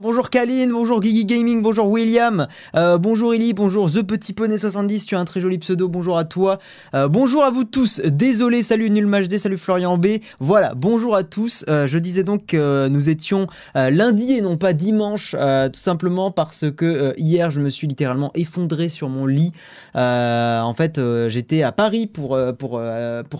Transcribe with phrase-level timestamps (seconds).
[0.00, 5.06] Bonjour Kaline, bonjour Gigi Gaming, bonjour William, euh, bonjour Illy, bonjour The Petit Poney 70,
[5.06, 6.60] tu as un très joli pseudo, bonjour à toi,
[6.94, 11.64] euh, bonjour à vous tous, désolé, salut NulMHD, salut Florian B, voilà, bonjour à tous,
[11.68, 16.66] euh, je disais donc que nous étions lundi et non pas dimanche, tout simplement parce
[16.70, 19.50] que hier je me suis littéralement effondré sur mon lit,
[19.96, 22.38] en fait j'étais à Paris pour,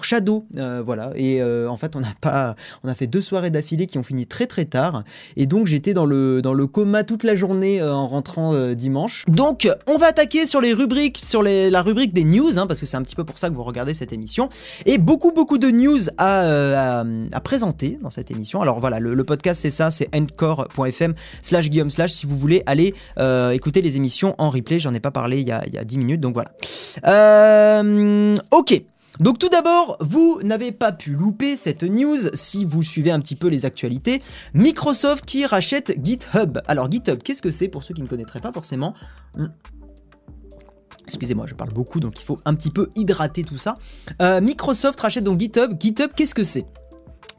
[0.03, 0.45] Shadow,
[0.85, 4.65] voilà, et en fait on a fait deux soirées d'affilée qui ont fini très très
[4.65, 5.05] tard,
[5.37, 9.25] et donc j'étais dans le le coma toute la journée euh, en rentrant euh, dimanche.
[9.29, 12.87] Donc, on va attaquer sur les rubriques, sur la rubrique des news, hein, parce que
[12.87, 14.49] c'est un petit peu pour ça que vous regardez cette émission.
[14.87, 18.61] Et beaucoup, beaucoup de news à, euh, présenter dans cette émission.
[18.63, 22.95] Alors voilà, le, podcast c'est ça, c'est encore.fm slash guillaume slash si vous voulez aller
[23.53, 24.79] écouter les émissions en replay.
[24.79, 26.53] J'en ai pas parlé il y a 10 minutes, donc voilà.
[28.51, 28.83] ok.
[29.21, 33.37] Donc tout d'abord, vous n'avez pas pu louper cette news si vous suivez un petit
[33.37, 34.23] peu les actualités.
[34.55, 36.59] Microsoft qui rachète GitHub.
[36.67, 38.95] Alors GitHub, qu'est-ce que c'est pour ceux qui ne connaîtraient pas forcément
[39.37, 39.47] hmm.
[41.07, 43.79] Excusez-moi, je parle beaucoup, donc il faut un petit peu hydrater tout ça.
[44.21, 45.73] Euh, Microsoft rachète donc GitHub.
[45.81, 46.67] GitHub, qu'est-ce que c'est?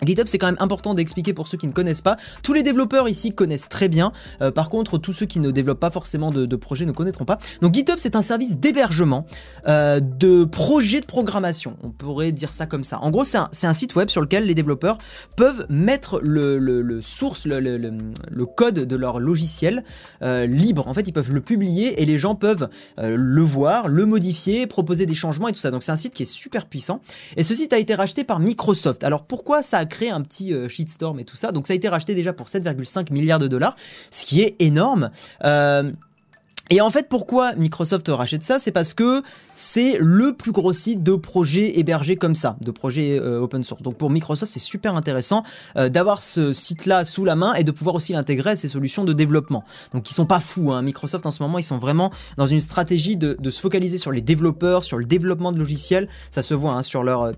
[0.05, 2.17] GitHub, c'est quand même important d'expliquer pour ceux qui ne connaissent pas.
[2.44, 4.11] Tous les développeurs ici connaissent très bien.
[4.41, 7.38] Euh, par contre, tous ceux qui ne développent pas forcément de, projets ne connaîtront pas.
[7.61, 9.25] Donc GitHub, c'est un service d'hébergement
[9.67, 11.78] euh, de projets de programmation.
[11.83, 13.00] On pourrait dire ça comme ça.
[13.02, 14.97] En gros, c'est un, site web sur lequel les développeurs
[15.38, 19.84] peuvent mettre le, source, le, code de leur logiciel
[20.22, 20.88] euh, libre.
[20.88, 25.06] En fait, ils peuvent le publier et les gens peuvent le voir, le modifier, proposer
[25.06, 25.72] des changements et tout ça.
[25.72, 27.02] Donc c'est un site qui est super puissant.
[27.38, 29.03] Et ce site a été racheté par Microsoft.
[29.03, 31.52] Alors pourquoi ça a créé un petit euh, shitstorm et tout ça.
[31.52, 33.76] Donc ça a été racheté déjà pour 7,5 milliards de dollars,
[34.12, 35.12] ce qui est énorme.
[35.44, 35.92] Euh,
[36.72, 38.59] et en fait, pourquoi Microsoft rachète ça?
[38.59, 39.23] C'est parce que
[39.56, 43.81] c'est le plus gros site de projets hébergés comme ça, de projets euh, open source.
[43.81, 45.42] Donc pour Microsoft, c'est super intéressant
[45.78, 49.03] euh, d'avoir ce site-là sous la main et de pouvoir aussi l'intégrer à ses solutions
[49.03, 49.64] de développement.
[49.94, 50.72] Donc ils sont pas fous.
[50.72, 50.84] Hein.
[50.84, 54.22] Microsoft en ce moment, ils sont vraiment dans une stratégie de, se focaliser sur les
[54.22, 56.08] développeurs, sur le développement de logiciels.
[56.30, 57.31] Ça se voit hein, sur leur euh,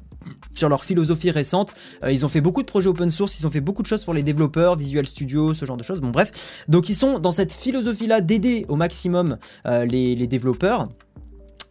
[0.53, 1.73] sur leur philosophie récente.
[2.07, 4.13] ils ont fait beaucoup de projets open source, ils ont fait beaucoup de choses pour
[4.13, 6.01] les développeurs, Visual Studio, ce genre de choses.
[6.01, 9.20] Bon bref, donc ils sont dans cette philosophie-là d'aider au maximum
[9.65, 10.87] euh, les, développeurs.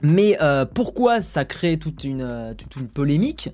[0.02, 2.54] Mais euh, pourquoi ça crée toute une, euh,
[2.94, 3.50] polémique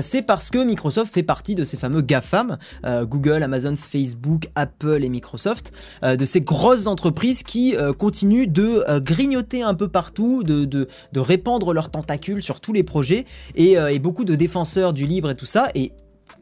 [0.00, 2.56] C'est parce que Microsoft fait partie de ces fameux GAFAM,
[3.02, 5.72] Google, Amazon, Facebook, Apple et Microsoft,
[6.02, 10.88] de ces grosses entreprises qui continuent de grignoter un peu partout, de, de,
[11.20, 15.34] répandre leurs tentacules sur tous les projets, et, et, beaucoup de défenseurs du libre et
[15.34, 15.92] tout ça, et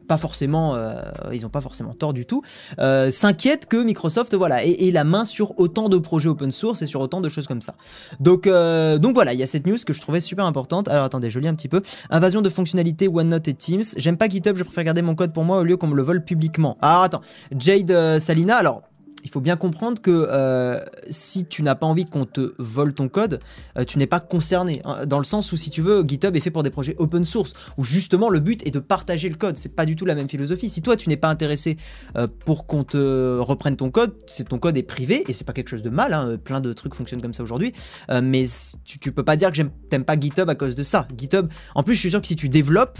[0.09, 0.95] pas forcément, euh,
[1.31, 2.41] ils n'ont pas forcément tort du tout,
[2.79, 6.87] euh, s'inquiètent que Microsoft voilà ait, la main sur autant de projets open source et
[6.87, 7.75] sur autant de choses comme ça.
[8.19, 10.87] Donc, euh, donc voilà, il y a cette news que je trouvais super importante.
[10.87, 11.83] Alors attendez, je lis un petit peu.
[12.09, 13.83] Invasion de fonctionnalités OneNote et Teams.
[13.97, 16.03] J'aime pas GitHub, je préfère garder mon code pour moi au lieu qu'on me le
[16.03, 16.77] vole publiquement.
[16.81, 17.21] Ah attends,
[17.55, 18.88] Jade Salina, alors
[19.23, 23.09] il faut bien comprendre que euh, si tu n'as pas envie qu'on te vole ton
[23.09, 23.39] code,
[23.77, 24.81] euh, tu n'es pas concerné.
[24.85, 27.25] Hein, dans le sens où, si tu veux, GitHub est fait pour des projets open
[27.25, 29.57] source, où justement le but est de partager le code.
[29.57, 30.69] C'est pas du tout la même philosophie.
[30.69, 31.77] Si toi tu n'es pas intéressé
[32.15, 35.53] euh, pour qu'on te reprenne ton code, c'est ton code est privé et c'est pas
[35.53, 36.13] quelque chose de mal.
[36.13, 37.73] Hein, plein de trucs fonctionnent comme ça aujourd'hui.
[38.21, 38.45] mais
[38.85, 41.07] tu, tu, peux pas dire que t'aimes pas GitHub à cause de ça.
[41.17, 42.99] GitHub, en plus, je suis sûr que si tu développes,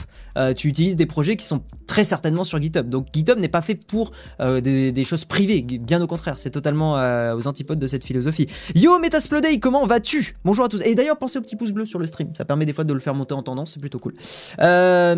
[0.56, 2.90] tu utilises des projets qui sont très certainement sur GitHub.
[2.90, 6.97] Donc GitHub n'est pas fait pour des, des, choses privées, bien au contraire, c'est totalement
[6.97, 8.47] euh, aux antipodes de cette philosophie.
[8.75, 10.36] Yo Metasplodey, comment vas-tu?
[10.44, 10.81] Bonjour à tous.
[10.81, 12.94] Et d'ailleurs, pensez au petit pouce bleu sur le stream, ça permet des fois de
[12.94, 14.16] le faire monter en tendance, c'est plutôt cool.
[14.59, 15.16] Euh,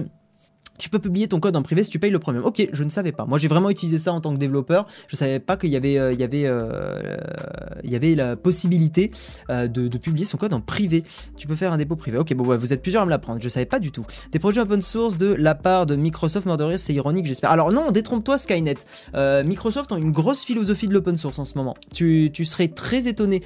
[0.82, 2.44] tu peux publier ton code en privé si tu payes le premium.
[2.44, 3.26] Ok, je ne savais pas.
[3.26, 4.88] Moi, j'ai vraiment utilisé ça en tant que développeur.
[5.08, 7.18] Je ne savais pas qu'il y avait, euh, y euh,
[7.84, 9.12] y avait la possibilité
[9.52, 11.04] euh, de, publier son code en privé.
[11.38, 12.18] Tu peux faire un dépôt privé.
[12.18, 13.40] Ok, bon, vous êtes plusieurs à me l'apprendre.
[13.40, 14.02] Je ne savais pas du tout.
[14.32, 17.52] Des projets open source de la part de Microsoft, mort c'est ironique, j'espère.
[17.52, 18.78] Alors non, détrompe-toi, Skynet.
[19.46, 21.76] Microsoft ont une grosse philosophie de l'open source en ce moment.
[21.94, 23.42] Tu, serais très étonné.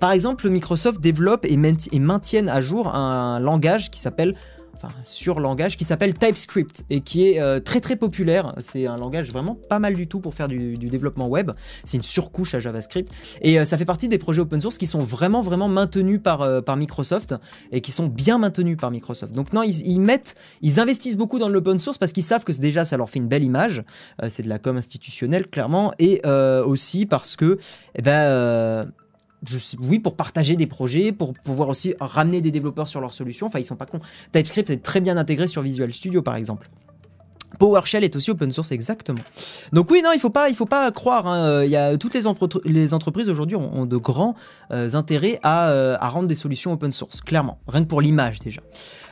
[0.00, 1.56] par exemple, Microsoft développe et,
[1.98, 4.32] maintienne à jour un langage qui s'appelle
[5.02, 8.54] sur langage qui s'appelle TypeScript et qui est euh, très très populaire.
[8.58, 11.50] C'est un langage vraiment pas mal du tout pour faire du, développement web.
[11.84, 13.10] C'est une surcouche à JavaScript
[13.42, 16.42] et euh, ça fait partie des projets open source qui sont vraiment vraiment maintenus par,
[16.42, 17.34] euh, Microsoft
[17.70, 19.34] et qui sont bien maintenus par Microsoft.
[19.34, 22.84] Donc non, ils, mettent, ils investissent beaucoup dans l'open source parce qu'ils savent que déjà
[22.84, 23.82] ça leur fait une belle image.
[24.28, 27.58] c'est de la com institutionnelle clairement et aussi parce que
[27.94, 28.90] eh ben
[29.80, 33.46] oui, pour partager des projets, pour pouvoir aussi ramener des développeurs sur leurs solutions.
[33.46, 34.00] Enfin, ils sont pas cons.
[34.32, 36.68] TypeScript est très bien intégré sur Visual Studio, par exemple.
[37.58, 39.20] PowerShell est aussi open source exactement.
[39.72, 41.26] Donc oui, non, il faut pas, il faut pas croire.
[41.26, 44.34] hein, Il y a toutes les, entreprises aujourd'hui ont, de grands
[44.70, 47.58] euh, intérêts à, euh, rendre des solutions open source, clairement.
[47.66, 48.60] Rien que pour l'image déjà.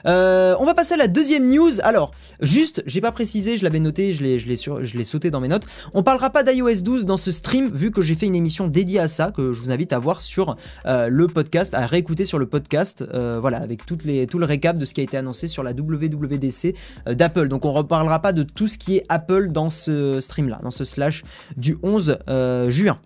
[0.06, 1.80] Euh, on va passer à la deuxième news.
[1.82, 2.10] Alors,
[2.40, 5.66] juste, j'ai pas précisé, je l'avais noté, je l'ai, sauté dans mes notes.
[5.94, 9.00] On parlera pas d'iOS 12 dans ce stream, vu que j'ai fait une émission dédiée
[9.00, 10.56] à ça, que je vous invite à voir sur
[10.86, 14.84] euh, le podcast, à réécouter sur le podcast, euh, voilà, avec tout le récap de
[14.84, 16.74] ce qui a été annoncé sur la WWDC
[17.08, 17.48] euh, d'Apple.
[17.48, 20.84] Donc on reparlera pas de tout ce qui est Apple dans ce stream-là, dans ce
[20.84, 21.22] slash
[21.56, 22.98] du 11 euh, juin.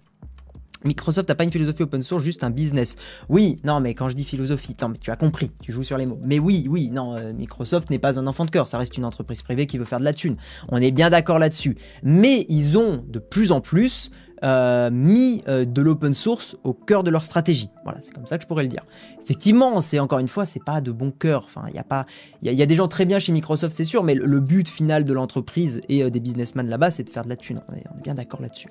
[0.85, 2.97] Microsoft n'a pas une philosophie open source, juste un business.
[3.29, 5.99] Oui, non, mais quand je dis philosophie, non, mais tu as compris, tu joues sur
[5.99, 6.21] les mots.
[6.25, 9.05] Mais oui, oui, non, euh, Microsoft n'est pas un enfant de cœur, ça reste une
[9.05, 10.37] entreprise privée qui veut faire de la thune.
[10.69, 11.77] On est bien d'accord là-dessus.
[12.03, 14.11] Mais ils ont de plus en plus
[14.43, 17.71] euh, mis euh, de l'open source au cœur de leur stratégie.
[17.85, 18.83] Voilà, c'est comme ça que je pourrais le dire.
[19.25, 21.45] Effectivement, c'est encore une fois, c'est pas de bon cœur.
[21.47, 22.05] Enfin, il y a pas,
[22.43, 25.05] il y, a- des gens très bien chez Microsoft, c'est sûr, mais le, but final
[25.05, 27.63] de l'entreprise et euh, des businessmen là-bas, c'est de faire de la thune.
[27.71, 28.69] On est, bien d'accord là-dessus.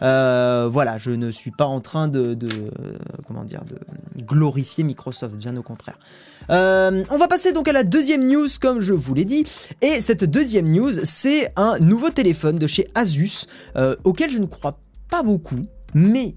[0.00, 2.38] Voilà, je ne suis pas en train de,
[3.26, 5.98] comment dire, de glorifier Microsoft, bien au contraire.
[6.48, 9.44] On va passer donc à la deuxième news, comme je vous l'ai dit.
[9.82, 13.46] Et cette deuxième news, c'est un nouveau téléphone de chez Asus,
[14.04, 14.78] auquel je ne crois pas
[15.22, 15.62] beaucoup,
[15.94, 16.34] mais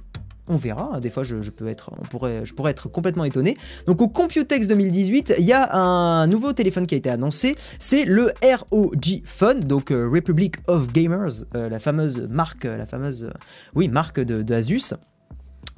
[0.51, 1.00] on verra.
[1.00, 3.57] Des fois, je, peux être, on pourrait, je pourrais être complètement étonné.
[3.88, 7.56] Donc, au Computex 2018, il y a un nouveau téléphone qui a été annoncé.
[7.79, 12.85] C'est le ROG Phone, donc euh, Republic of Gamers, euh, la fameuse marque, euh, la
[12.85, 13.29] fameuse,
[13.75, 14.94] oui, marque de, Asus.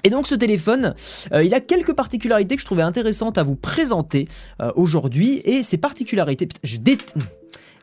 [0.03, 0.95] Et donc ce téléphone,
[1.31, 4.27] il a quelques particularités que je trouvais intéressantes à vous présenter
[4.75, 5.41] aujourd'hui.
[5.45, 6.77] Et ces particularités, je,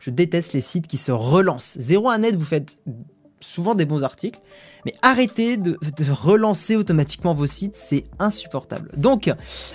[0.01, 1.77] je déteste les sites qui se relancent.
[1.77, 2.77] 01net, vous faites
[3.41, 4.39] souvent des bons articles,
[4.85, 5.77] mais arrêtez de,
[6.11, 8.91] relancer automatiquement vos sites, c'est insupportable.
[8.97, 9.31] Donc,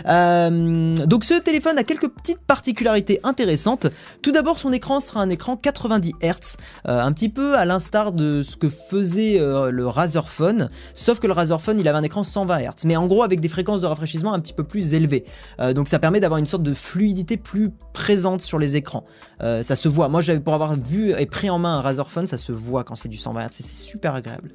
[0.06, 3.86] euh, donc ce téléphone a quelques petites particularités intéressantes.
[4.22, 6.56] Tout d'abord, son écran sera un écran 90 Hz,
[6.88, 11.20] euh, un petit peu à l'instar de ce que faisait euh, le Razer Phone, sauf
[11.20, 13.48] que le Razer Phone, il avait un écran 120 Hz, mais en gros avec des
[13.48, 15.24] fréquences de rafraîchissement un petit peu plus élevées.
[15.74, 19.04] Donc ça permet d'avoir une sorte de fluidité plus présente sur les écrans.
[19.42, 20.08] Euh, ça se voit.
[20.08, 22.96] Moi, pour avoir vu et pris en main un Razer Phone, ça se voit quand
[22.96, 24.50] c'est du 120 Hz, c'est super agréable.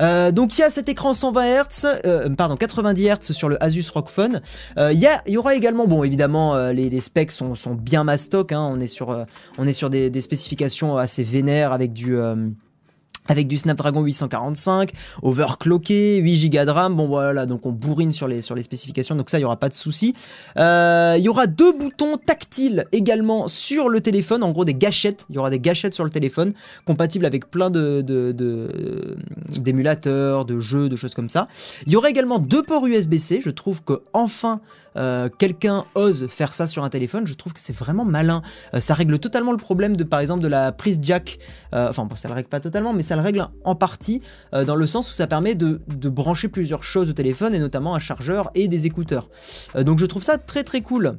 [0.00, 3.62] Euh, donc il y a cet écran 120 Hz, euh, pardon 90 Hz sur le
[3.62, 4.40] Asus ROG Phone.
[4.76, 8.80] Il y, y aura également, bon évidemment les, specs sont, sont bien mastoc, hein, on
[8.80, 9.24] est sur,
[9.58, 12.16] on est sur des, des spécifications assez vénères avec du...
[13.28, 14.92] euh, avec du Snapdragon 845,
[15.22, 19.30] overclocké, 8 Go de RAM, bon voilà, donc on bourrine sur les, sur spécifications, donc
[19.30, 20.14] ça, il n'y aura pas de souci.
[20.56, 25.26] Euh, Il y aura deux boutons tactiles également sur le téléphone, en gros des gâchettes,
[25.30, 26.52] il y aura des gâchettes sur le téléphone,
[26.84, 29.16] compatibles avec plein de, de-
[29.56, 31.48] d'émulateurs, de jeux, de choses comme ça.
[31.86, 34.60] Il y aura également deux ports USB-C, je trouve que enfin
[34.96, 38.42] euh, quelqu'un ose faire ça sur un téléphone, je trouve que c'est vraiment malin.
[38.74, 41.38] Euh, ça règle totalement le problème de par exemple de la prise jack
[41.74, 44.76] euh, enfin, bon, ça le règle pas totalement, mais ça le règle en partie, dans
[44.76, 48.50] le sens où ça permet de, brancher plusieurs choses au téléphone, et notamment un chargeur
[48.54, 49.28] et des écouteurs.
[49.76, 51.18] Donc je trouve ça très très cool.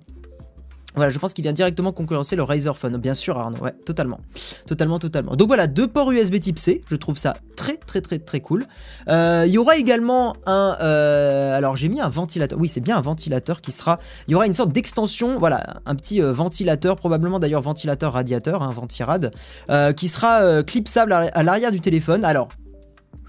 [0.96, 4.20] Voilà, je pense qu'il vient directement concurrencer le Razer Phone, bien sûr Arnaud, ouais, totalement.
[4.68, 5.36] Totalement, totalement.
[5.36, 8.66] Donc voilà, deux ports USB type C, je trouve ça très très très très cool.
[9.08, 10.78] Euh, Il y aura également un...
[10.82, 14.00] euh, alors j'ai mis un ventilateur, oui c'est bien un ventilateur qui sera...
[14.28, 18.64] Il y aura une sorte d'extension, voilà, un petit euh, ventilateur, probablement d'ailleurs ventilateur radiateur,
[18.64, 19.32] un ventirad,
[19.70, 22.26] euh, qui sera clipsable à l'arrière du téléphone.
[22.26, 22.50] Alors,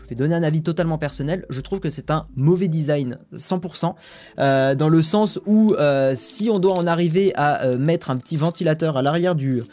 [0.07, 3.95] je vais donner un avis totalement personnel, je trouve que c'est un mauvais design, 100%,
[4.39, 8.17] euh, dans le sens où euh, si on doit en arriver à euh, mettre un
[8.17, 9.65] petit ventilateur à l'arrière du,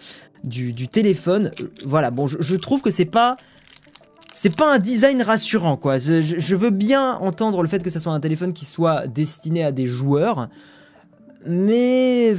[0.92, 1.52] téléphone,
[1.86, 3.38] voilà, bon, je, trouve que c'est pas...
[4.36, 6.00] C'est pas un design rassurant, quoi.
[6.00, 9.72] Je, veux bien entendre le fait que ça soit un téléphone qui soit destiné à
[9.72, 10.50] des joueurs,
[11.46, 12.36] mais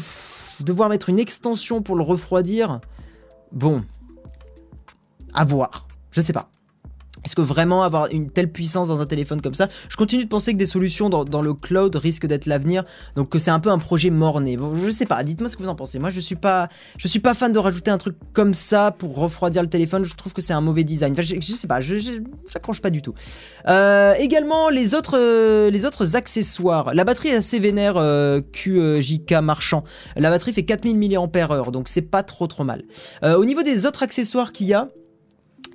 [0.59, 2.81] devoir mettre une extension pour le refroidir,
[3.53, 3.85] bon,
[5.35, 5.87] à voir.
[6.11, 6.51] Je sais pas.
[7.25, 10.29] Est-ce que vraiment avoir une telle puissance dans un téléphone comme ça Je continue de
[10.29, 12.85] penser que des solutions dans, le cloud risquent d'être l'avenir,
[13.17, 14.57] donc que c'est un peu un projet mort-né.
[14.57, 15.99] Bon, je sais pas, dites-moi ce que vous en pensez.
[15.99, 19.17] Moi, je suis pas, je suis pas fan de rajouter un truc comme ça pour
[19.17, 20.05] refroidir le téléphone.
[20.05, 21.13] Je trouve que c'est un mauvais design.
[21.13, 21.97] Enfin, je, je sais pas, je-
[22.53, 23.13] j'accroche pas du tout.
[23.69, 26.95] Euh, également, les autres, euh, les autres accessoires.
[26.95, 29.85] La batterie est assez vénère euh, QJK marchand.
[30.17, 32.83] La batterie fait 4000 mAh, donc c'est pas trop trop mal.
[33.23, 34.89] Euh, au niveau des autres accessoires qu'il y a,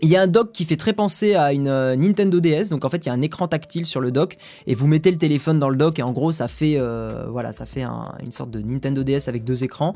[0.01, 2.85] il y a un dock qui fait très penser à une euh, Nintendo DS, donc
[2.85, 4.37] en fait il y a un écran tactile sur le dock
[4.67, 7.51] et vous mettez le téléphone dans le dock et en gros ça fait euh, voilà
[7.53, 9.93] ça fait un- une sorte de Nintendo DS avec deux écrans.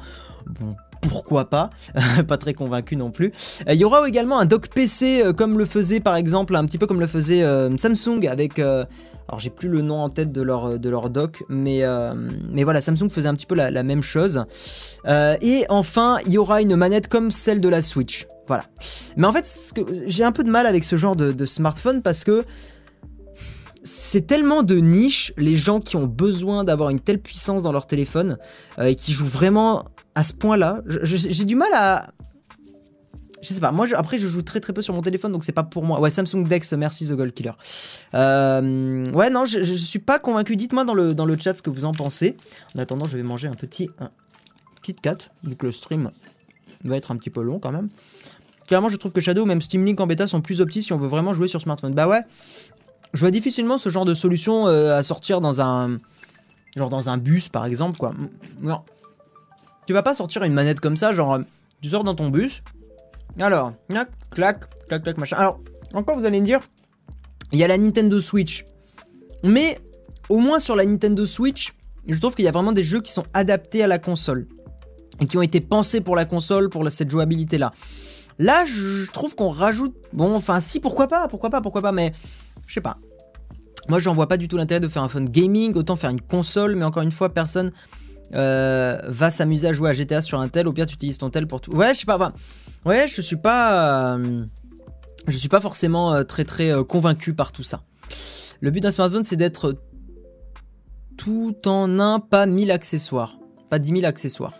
[0.59, 1.69] Bon pourquoi pas,
[2.27, 3.33] pas très convaincu non plus.
[3.67, 6.77] Il y aura également un dock PC euh, comme le faisait par exemple un petit
[6.77, 7.43] peu comme le faisait
[7.77, 11.83] Samsung avec alors j'ai plus le nom en tête de leur, de dock, mais,
[12.63, 14.43] voilà, Samsung faisait un petit peu la, même chose.
[15.07, 18.27] Et enfin, il y aura une manette comme celle de la Switch.
[18.47, 18.65] Voilà.
[19.17, 19.47] Mais en fait,
[20.05, 22.43] j'ai un peu de mal avec ce genre de, smartphone parce que
[23.83, 27.85] c'est tellement de niche les gens qui ont besoin d'avoir une telle puissance dans leur
[27.85, 28.37] téléphone
[28.79, 29.85] euh, et qui jouent vraiment
[30.15, 30.81] à ce point-là.
[31.03, 32.11] J'ai du mal à.
[33.41, 35.51] Je sais pas, moi après je joue très très peu sur mon téléphone donc c'est
[35.51, 35.99] pas pour moi.
[35.99, 37.51] Ouais, Samsung Dex, merci The Gold Killer.
[38.13, 40.55] Euh, ouais, non, je, je, suis pas convaincu.
[40.55, 42.37] Dites-moi dans le, dans le chat ce que vous en pensez.
[42.73, 44.11] En attendant, je vais manger un petit un
[44.81, 45.17] Kit Kat,
[45.57, 46.11] que le stream
[46.83, 47.89] va être un petit peu long quand même.
[48.67, 50.93] Clairement, je trouve que Shadow ou même Steam Link en bêta sont plus optis si
[50.93, 51.93] on veut vraiment jouer sur smartphone.
[51.93, 52.21] Bah ouais,
[53.13, 55.97] je vois difficilement ce genre de solution euh, à sortir dans un
[56.75, 58.13] genre dans un bus par exemple quoi.
[58.61, 58.81] Non.
[59.85, 61.39] Tu vas pas sortir une manette comme ça, genre
[61.81, 62.61] tu sors dans ton bus.
[63.39, 65.37] Alors, clac, clac, clac, clac, machin.
[65.37, 65.59] Alors,
[65.93, 66.61] encore vous allez me dire,
[67.51, 68.65] il y a la Nintendo Switch.
[69.43, 69.77] Mais
[70.29, 71.73] au moins sur la Nintendo Switch,
[72.07, 74.47] je trouve qu'il y a vraiment des jeux qui sont adaptés à la console
[75.19, 77.71] et qui ont été pensés pour la console, pour cette jouabilité là.
[78.39, 79.95] Là, je trouve qu'on rajoute.
[80.11, 82.11] Bon, enfin, si, pourquoi pas, pourquoi pas, pourquoi pas, mais
[82.67, 82.97] je sais pas.
[83.89, 86.21] Moi, j'en vois pas du tout l'intérêt de faire un phone gaming, autant faire une
[86.21, 87.71] console, mais encore une fois, personne
[88.33, 90.67] euh, va s'amuser à jouer à GTA sur un tel.
[90.67, 91.71] Au pire, tu utilises ton tel pour tout.
[91.71, 92.33] Ouais, je sais pas.
[92.85, 94.15] Ouais, je suis pas.
[94.15, 94.45] Euh,
[95.27, 97.83] je suis pas forcément euh, très très convaincu par tout ça.
[98.61, 99.75] Le but d'un smartphone, c'est d'être
[101.17, 103.37] tout en un, pas 1000 accessoires.
[103.69, 104.53] Pas 10 000 accessoires.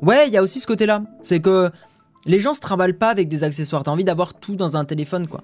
[0.00, 1.02] Ouais, il y a aussi ce côté-là.
[1.22, 1.70] C'est que
[2.28, 3.82] les gens se trimballent pas avec des accessoires.
[3.82, 5.42] T'as envie d'avoir tout dans un téléphone, quoi.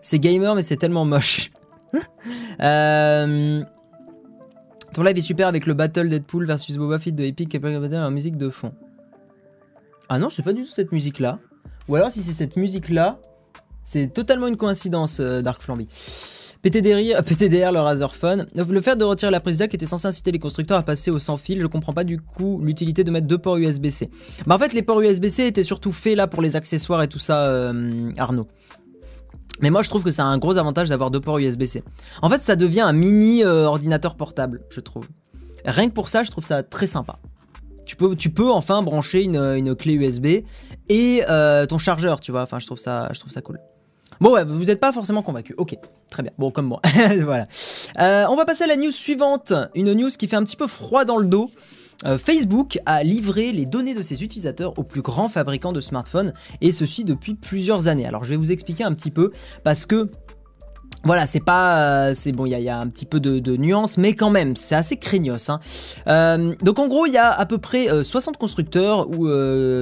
[0.00, 1.50] C'est gamer, mais c'est tellement moche.
[2.60, 3.62] euh...
[4.94, 8.10] Ton live est super avec le battle Deadpool versus Boba Fett de Epic et en
[8.10, 8.72] musique de fond.
[10.08, 11.38] Ah non, c'est pas du tout cette musique-là.
[11.88, 13.18] Ou alors, si c'est cette musique-là,
[13.84, 15.88] c'est totalement une coïncidence, euh, Dark Flamby.
[16.62, 18.46] PTDR, PTDR le Razerphone.
[18.54, 21.18] Le fait de retirer la prise jack était censé inciter les constructeurs à passer au
[21.18, 21.60] sans fil.
[21.60, 24.10] Je comprends pas du coup l'utilité de mettre deux ports USB-C.
[24.46, 27.18] Bah en fait, les ports USB-C étaient surtout faits là pour les accessoires et tout
[27.18, 28.46] ça, euh, Arnaud.
[29.60, 31.82] Mais moi je trouve que c'est un gros avantage d'avoir deux ports USB-C.
[32.22, 35.06] En fait, ça devient un mini euh, ordinateur portable, je trouve.
[35.64, 37.18] Rien que pour ça, je trouve ça très sympa.
[37.84, 37.96] Tu
[38.30, 40.26] peux, enfin brancher une, clé USB
[40.88, 42.42] et euh, ton chargeur, tu vois.
[42.42, 43.58] Enfin, je ça, je trouve ça cool.
[44.22, 45.52] Bon, ouais, vous n'êtes pas forcément convaincu.
[45.56, 45.76] Ok,
[46.08, 46.30] très bien.
[46.38, 46.80] Bon, comme moi.
[47.22, 47.48] voilà.
[47.98, 49.52] Euh, on va passer à la news suivante.
[49.74, 51.50] Une news qui fait un petit peu froid dans le dos.
[52.04, 56.34] Euh, Facebook a livré les données de ses utilisateurs aux plus grands fabricants de smartphones
[56.60, 58.06] et ceci depuis plusieurs années.
[58.06, 59.32] Alors je vais vous expliquer un petit peu
[59.64, 60.08] parce que
[61.04, 64.14] voilà, c'est pas, euh, c'est bon, il y, a un petit peu de, nuances, mais
[64.14, 65.50] quand même, c'est assez craignos.
[65.50, 65.58] Hein.
[66.06, 69.08] Euh, donc en gros, il y a à peu près 60 euh, constructeurs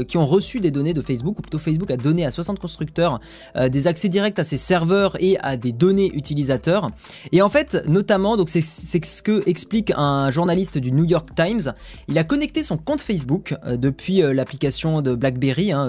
[0.06, 3.20] qui ont reçu des données de Facebook, ou plutôt Facebook a donné à 60 constructeurs
[3.68, 6.90] des accès directs à ses serveurs et à des données utilisateurs.
[7.32, 11.72] Et en fait, notamment, donc c'est ce que explique un journaliste du New York Times.
[12.08, 15.86] Il a connecté son compte Facebook depuis l'application de BlackBerry, hein,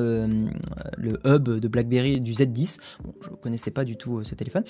[0.98, 2.78] le hub de BlackBerry du Z10.
[3.04, 4.64] Bon, je connaissais pas du tout ce téléphone.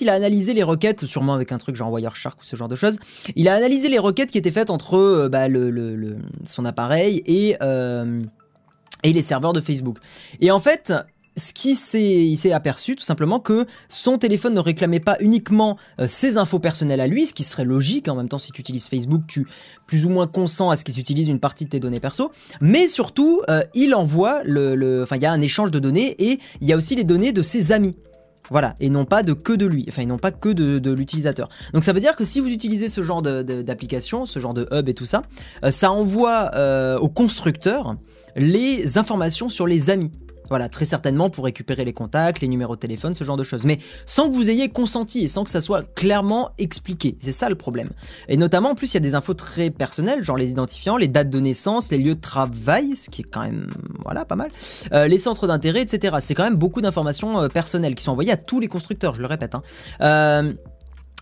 [0.00, 2.76] Il a analysé les requêtes, sûrement avec un truc genre Wireshark ou ce genre de
[2.76, 2.98] choses.
[3.36, 5.46] Il a analysé les requêtes qui étaient faites entre euh, bah,
[6.44, 8.20] son appareil et, euh,
[9.02, 9.98] et les serveurs de Facebook.
[10.40, 10.92] Et en fait,
[11.36, 16.36] ce qui s'est, aperçu tout simplement que son téléphone ne réclamait pas uniquement euh, ses
[16.36, 18.08] infos personnelles à lui, ce qui serait logique.
[18.08, 19.46] En même temps, si tu utilises Facebook, tu
[19.86, 22.32] plus ou moins consens à ce qu'il s'utilise une partie de tes données perso.
[22.60, 23.42] Mais surtout,
[23.74, 26.96] il envoie le, il y a un échange de données et il y a aussi
[26.96, 27.94] les données de ses amis.
[28.50, 31.48] Voilà, et non pas de que de lui, enfin, ils n'ont pas que de, l'utilisateur.
[31.74, 34.88] Donc ça veut dire que si vous utilisez ce genre d'application, ce genre de hub
[34.88, 35.22] et tout ça,
[35.64, 37.96] euh, ça envoie euh, au constructeur
[38.36, 40.12] les informations sur les amis.
[40.48, 43.64] Voilà, très certainement pour récupérer les contacts, les numéros de téléphone, ce genre de choses.
[43.64, 47.16] Mais sans que vous ayez consenti et sans que ça soit clairement expliqué.
[47.20, 47.90] C'est ça le problème.
[48.28, 51.08] Et notamment, en plus, il y a des infos très personnelles, genre les identifiants, les
[51.08, 53.68] dates de naissance, les lieux de travail, ce qui est quand même,
[54.04, 54.50] voilà, pas mal.
[54.92, 56.16] Euh, les centres d'intérêt, etc.
[56.20, 59.20] C'est quand même beaucoup d'informations euh, personnelles qui sont envoyées à tous les constructeurs, je
[59.20, 59.54] le répète.
[59.54, 59.62] Hein.
[60.00, 60.52] Euh,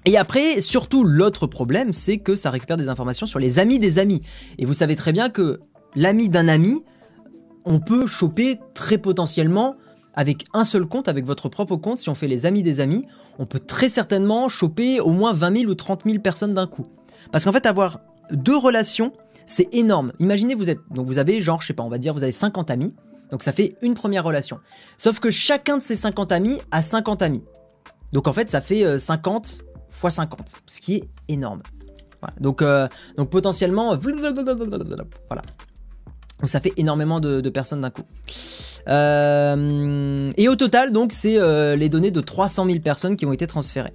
[0.04, 3.99] et après, surtout, l'autre problème, c'est que ça récupère des informations sur les amis des
[3.99, 4.21] amis.
[4.59, 5.61] Et vous savez très bien que
[5.97, 6.85] l'ami d'un ami,
[7.66, 9.76] on peut choper très potentiellement
[10.14, 13.04] avec un seul compte, avec votre propre compte, si on fait les amis des amis,
[13.38, 16.87] on peut très certainement choper au moins 20 000 ou 30 000 personnes d'un coup.
[17.32, 19.12] Parce qu'en fait, avoir deux relations,
[19.46, 20.12] c'est énorme.
[20.18, 22.32] Imaginez, vous êtes, donc vous avez genre, je sais pas, on va dire, vous avez
[22.32, 22.94] 50 amis,
[23.30, 24.58] donc ça fait une première relation.
[24.96, 27.44] Sauf que chacun de ces 50 amis a 50 amis.
[28.12, 31.62] Donc en fait, ça fait 50 x 50, ce qui est énorme.
[32.40, 35.42] Donc, euh, donc potentiellement, voilà.
[36.40, 38.05] Donc ça fait énormément de, personnes d'un coup.
[38.88, 43.33] Euh, et au total, donc, c'est euh, les données de 300 000 personnes qui ont
[43.33, 43.95] été transférées.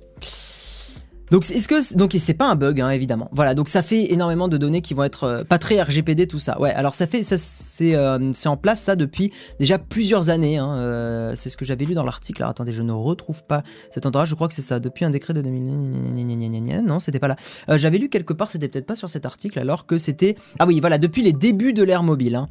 [1.31, 3.29] Donc c'est pas un bug hein, évidemment.
[3.31, 6.39] Voilà donc ça fait énormément de données qui vont être euh, pas très RGPD tout
[6.39, 6.59] ça.
[6.59, 10.57] Ouais alors ça fait ça c'est euh, en place ça depuis déjà plusieurs années.
[10.57, 12.41] Hein, euh, c'est ce que j'avais lu dans l'article.
[12.41, 14.25] Alors attendez je ne retrouve pas cet endroit.
[14.25, 16.83] Je crois que c'est ça depuis un décret de 2000.
[16.83, 17.37] Non c'était pas là.
[17.77, 20.81] j'avais lu quelque part c'était peut-être pas sur cet article alors que c'était ah oui
[20.81, 22.35] voilà depuis les débuts de l'ère mobile.
[22.35, 22.49] Hein.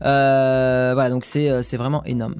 [0.00, 2.36] voilà donc c'est vraiment énorme.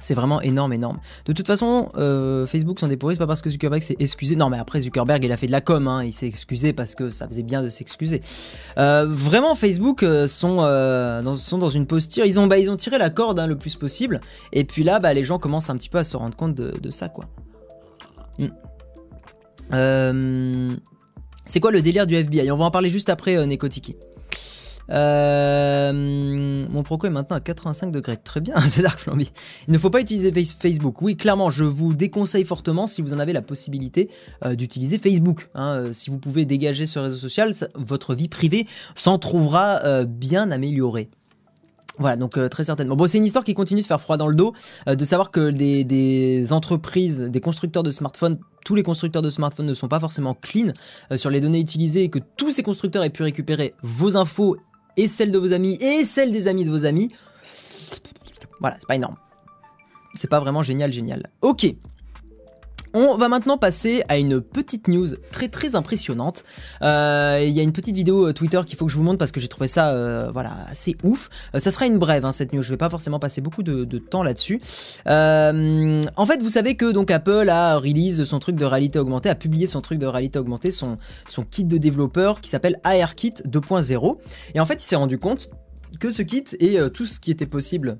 [0.00, 0.98] C'est vraiment énorme, énorme.
[1.24, 4.36] De toute façon, euh, Facebook s'en dépourrit, c'est pas parce que Zuckerberg s'est excusé.
[4.36, 6.04] Non, mais après, Zuckerberg, il a fait de la com, hein.
[6.04, 8.20] il s'est excusé parce que ça faisait bien de s'excuser.
[8.78, 12.24] Euh, vraiment, Facebook euh, sont, dans, sont dans une posture.
[12.24, 14.20] Ils ont, bah, ils ont tiré la corde hein, le plus possible.
[14.52, 16.90] Et puis là, bah, les gens commencent un petit peu à se rendre compte de,
[16.90, 17.24] ça, quoi.
[18.38, 18.48] Hmm.
[21.44, 23.96] c'est quoi le délire du FBI On va en parler juste après, Nekotiki.
[24.90, 28.16] Euh, mon Proco est maintenant à 85 degrés.
[28.16, 29.30] Très bien, c'est Dark Flamby.
[29.66, 31.02] Il ne faut pas utiliser Facebook.
[31.02, 34.10] Oui, clairement, je vous déconseille fortement si vous en avez la possibilité
[34.44, 35.48] euh, d'utiliser Facebook.
[35.54, 35.74] Hein.
[35.76, 41.08] Euh, si vous pouvez dégager ce réseau social, votre vie privée s'en trouvera bien améliorée.
[41.98, 42.94] Voilà, donc très certainement.
[42.94, 44.52] Bon, c'est une histoire qui continue de faire froid dans le dos,
[44.86, 49.66] de savoir que des, des, entreprises, des constructeurs de smartphones, tous les constructeurs de smartphones
[49.66, 50.72] ne sont pas forcément clean
[51.16, 54.56] sur les données utilisées et que tous ces constructeurs aient pu récupérer vos infos
[54.98, 57.10] et celle de vos amis et celle des amis de vos amis.
[58.60, 59.16] Voilà, c'est pas énorme.
[60.14, 61.22] C'est pas vraiment génial, génial.
[61.40, 61.66] Ok.
[62.94, 66.44] On va maintenant passer à une petite news très très impressionnante.
[66.82, 69.18] Euh, il y a une petite vidéo euh, Twitter qu'il faut que je vous montre
[69.18, 71.28] parce que j'ai trouvé ça euh, voilà assez ouf.
[71.54, 72.62] ça sera une brève hein, cette news.
[72.62, 74.60] Je vais pas forcément passer beaucoup de, temps là-dessus.
[75.06, 79.34] en fait, vous savez que donc Apple a release son truc de réalité augmentée, a
[79.34, 80.98] publié son truc de réalité augmentée, son
[81.50, 84.16] kit de développeur qui s'appelle ARKit 2.0.
[84.54, 85.50] Et en fait, il s'est rendu compte
[86.00, 87.98] que ce kit et tout ce qui était possible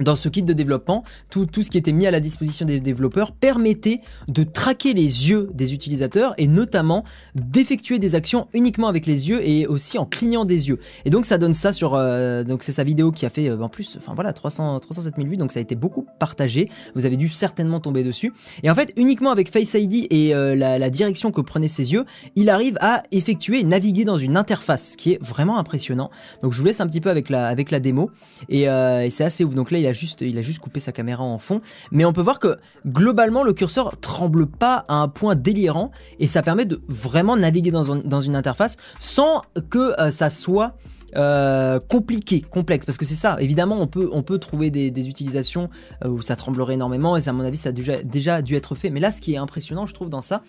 [0.00, 2.80] dans ce kit de développement, tout, tout, ce qui était mis à la disposition des
[2.80, 7.04] développeurs permettait de traquer les yeux des utilisateurs et notamment
[7.34, 10.78] d'effectuer des actions uniquement avec les yeux et aussi en clignant des yeux.
[11.04, 13.60] Et donc ça donne ça sur euh, donc c'est sa vidéo qui a fait euh,
[13.60, 16.68] en plus enfin voilà 300 307 000 vues donc ça a été beaucoup partagé.
[16.94, 18.32] Vous avez dû certainement tomber dessus.
[18.62, 22.04] Et en fait uniquement avec Face ID et euh, la, direction que prenaient ses yeux,
[22.34, 26.10] il arrive à effectuer et naviguer dans une interface, ce qui est vraiment impressionnant.
[26.42, 28.10] Donc je vous laisse un petit peu avec la avec la démo
[28.48, 29.54] et, et c'est assez ouf.
[29.54, 31.60] Donc là il a juste, il a juste coupé sa caméra en fond.
[31.90, 36.26] Mais on peut voir que globalement, le curseur tremble pas à un point délirant et
[36.26, 40.74] ça permet de vraiment naviguer dans, une interface sans que euh, ça soit
[41.16, 43.36] euh, compliqué, complexe, parce que c'est ça.
[43.40, 45.68] Évidemment, on peut, on peut trouver des, utilisations
[46.04, 48.74] euh, où ça tremblerait énormément, et à mon avis, ça a déjà, déjà dû être
[48.74, 48.90] fait.
[48.90, 50.42] Mais là, ce qui est impressionnant, je trouve, dans ça,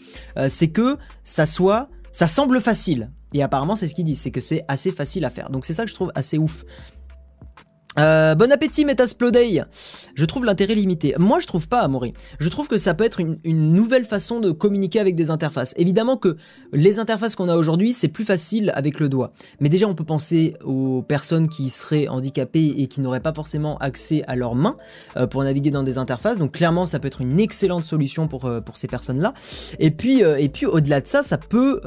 [0.49, 3.09] c'est que ça soit, ça semble facile.
[3.33, 5.49] Et apparemment, c'est ce qu'ils disent, c'est que c'est assez facile à faire.
[5.49, 6.65] Donc c'est ça que je trouve assez ouf.
[7.99, 9.63] Euh, bon appétit Metasplodey
[10.15, 11.13] Je trouve l'intérêt limité.
[11.19, 12.13] Moi je trouve pas Amaury.
[12.39, 13.37] Je trouve que ça peut être une,
[13.73, 15.73] nouvelle façon de communiquer avec des interfaces.
[15.75, 16.37] Évidemment que
[16.71, 19.33] les interfaces qu'on a aujourd'hui c'est plus facile avec le doigt.
[19.59, 23.77] Mais déjà on peut penser aux personnes qui seraient handicapées et qui n'auraient pas forcément
[23.79, 24.77] accès à leurs mains
[25.17, 26.37] euh, pour naviguer dans des interfaces.
[26.37, 29.33] Donc clairement ça peut être une excellente solution pour, euh, ces personnes-là.
[29.79, 31.81] Et puis, et puis au-delà de ça, ça peut,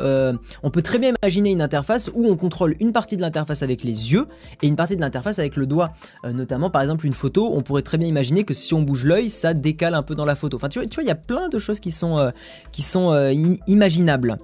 [0.63, 3.83] on peut très bien imaginer une interface où on contrôle une partie de l'interface avec
[3.83, 4.27] les yeux
[4.61, 5.94] et une partie de l'interface avec le doigt.
[6.25, 9.05] Euh, notamment, par exemple, une photo, on pourrait très bien imaginer que si on bouge
[9.05, 10.57] l'œil, ça décale un peu dans la photo.
[10.57, 12.31] Enfin, tu vois, tu vois, il y a plein de choses qui sont, euh,
[12.73, 13.33] qui sont euh,
[13.67, 14.39] imaginables.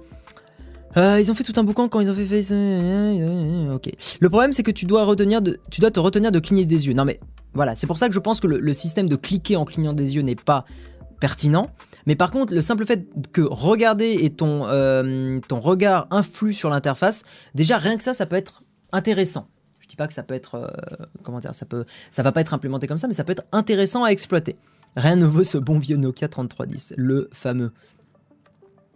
[0.95, 2.51] ils ont fait tout un boucan quand ils ont fait face.
[3.73, 3.91] Ok.
[4.19, 6.93] Le problème, c'est que tu dois retenir tu dois te retenir de cligner des yeux.
[6.93, 7.19] Non mais
[7.53, 10.15] voilà, c'est pour ça que je pense que le, système de cliquer en clignant des
[10.15, 10.65] yeux n'est pas
[11.19, 11.69] pertinent.
[12.07, 14.61] Mais par contre, le simple fait que regarder et ton,
[15.47, 17.23] ton regard influe sur l'interface,
[17.55, 19.47] déjà rien que ça, ça peut être intéressant
[19.91, 22.53] dis pas que ça peut être, euh, comment dire, ça peut, ça va pas être
[22.53, 24.55] implémenté comme ça, mais ça peut être intéressant à exploiter.
[24.95, 27.71] Rien ne vaut ce bon vieux Nokia 3310, le fameux.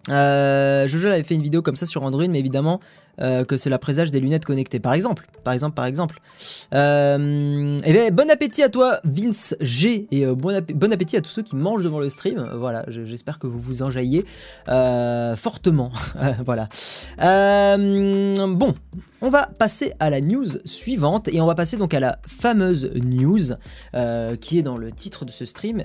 [0.10, 2.80] Euh, Jojo avait fait une vidéo comme ça sur Android, mais évidemment,
[3.22, 4.80] euh, que cela présage des lunettes connectées.
[4.80, 6.20] Par exemple, par exemple, par exemple.
[6.74, 10.54] Euh, eh bien, bon appétit à toi, Vince G, et euh, bon,
[10.92, 12.50] appétit à tous ceux qui mangent devant le stream.
[12.56, 14.26] Voilà, j'espère que vous vous enjaillez
[15.38, 15.92] fortement.
[16.46, 16.68] voilà.
[18.48, 18.76] bon,
[19.22, 22.92] on va passer à la news suivante et on va passer donc à la fameuse
[22.96, 23.56] news
[24.42, 25.84] qui est dans le titre de ce stream.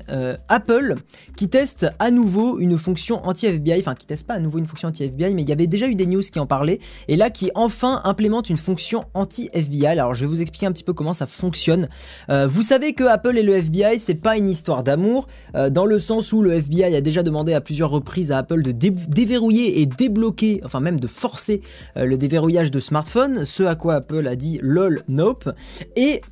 [0.48, 0.96] Apple
[1.36, 4.88] qui teste à nouveau une fonction anti-FBI, enfin qui teste pas à nouveau une fonction
[4.88, 6.80] anti-FBI, mais il y avait déjà eu des news qui en parlaient.
[7.08, 9.86] Et qui enfin implémente une fonction anti-FBI.
[9.86, 11.88] Alors je vais vous expliquer un petit peu comment ça fonctionne.
[12.30, 15.84] Euh, vous savez que Apple et le FBI, c'est pas une histoire d'amour, euh, dans
[15.84, 19.80] le sens où le FBI a déjà demandé à plusieurs reprises à Apple de déverrouiller
[19.80, 21.60] et débloquer, enfin même de forcer
[21.96, 25.50] euh, le déverrouillage de smartphones, ce à quoi Apple a dit lol nope.
[25.96, 26.22] Et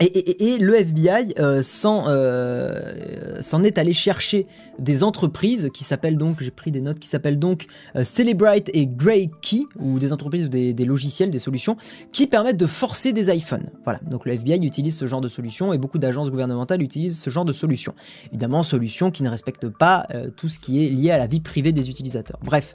[0.00, 4.46] Et, le FBI euh, euh, s'en est allé chercher
[4.78, 8.86] des entreprises qui s'appellent donc, j'ai pris des notes, qui s'appellent donc euh, Celebrite et
[8.86, 11.76] Grey Key, ou des entreprises ou des, logiciels, des solutions,
[12.10, 13.70] qui permettent de forcer des iPhones.
[13.84, 17.30] Voilà, donc le FBI utilise ce genre de solutions et beaucoup d'agences gouvernementales utilisent ce
[17.30, 17.94] genre de solutions.
[18.30, 21.72] Évidemment, solutions qui ne respectent pas tout ce qui est lié à la vie privée
[21.72, 22.38] des utilisateurs.
[22.42, 22.74] Bref.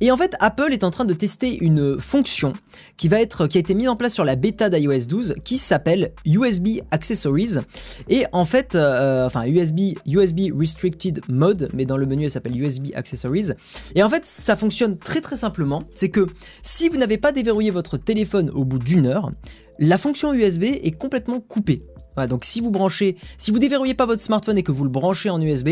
[0.00, 2.52] Et en fait, Apple est en train de tester une fonction
[2.96, 6.55] qui a été mise en place sur la bêta d'iOS 12, qui s'appelle USB
[6.90, 7.58] Accessories.
[8.08, 12.56] Et en fait, euh, enfin USB, USB Restricted Mode, mais dans le menu elle s'appelle
[12.56, 13.50] USB Accessories.
[13.94, 15.82] Et en fait, ça fonctionne très très simplement.
[15.94, 16.26] C'est que
[16.62, 19.30] si vous n'avez pas déverrouillé votre téléphone au bout d'une heure,
[19.78, 21.82] la fonction USB est complètement coupée
[22.26, 25.28] donc si vous branchez, si vous déverrouillez pas votre smartphone et que vous le branchez
[25.28, 25.68] en USB,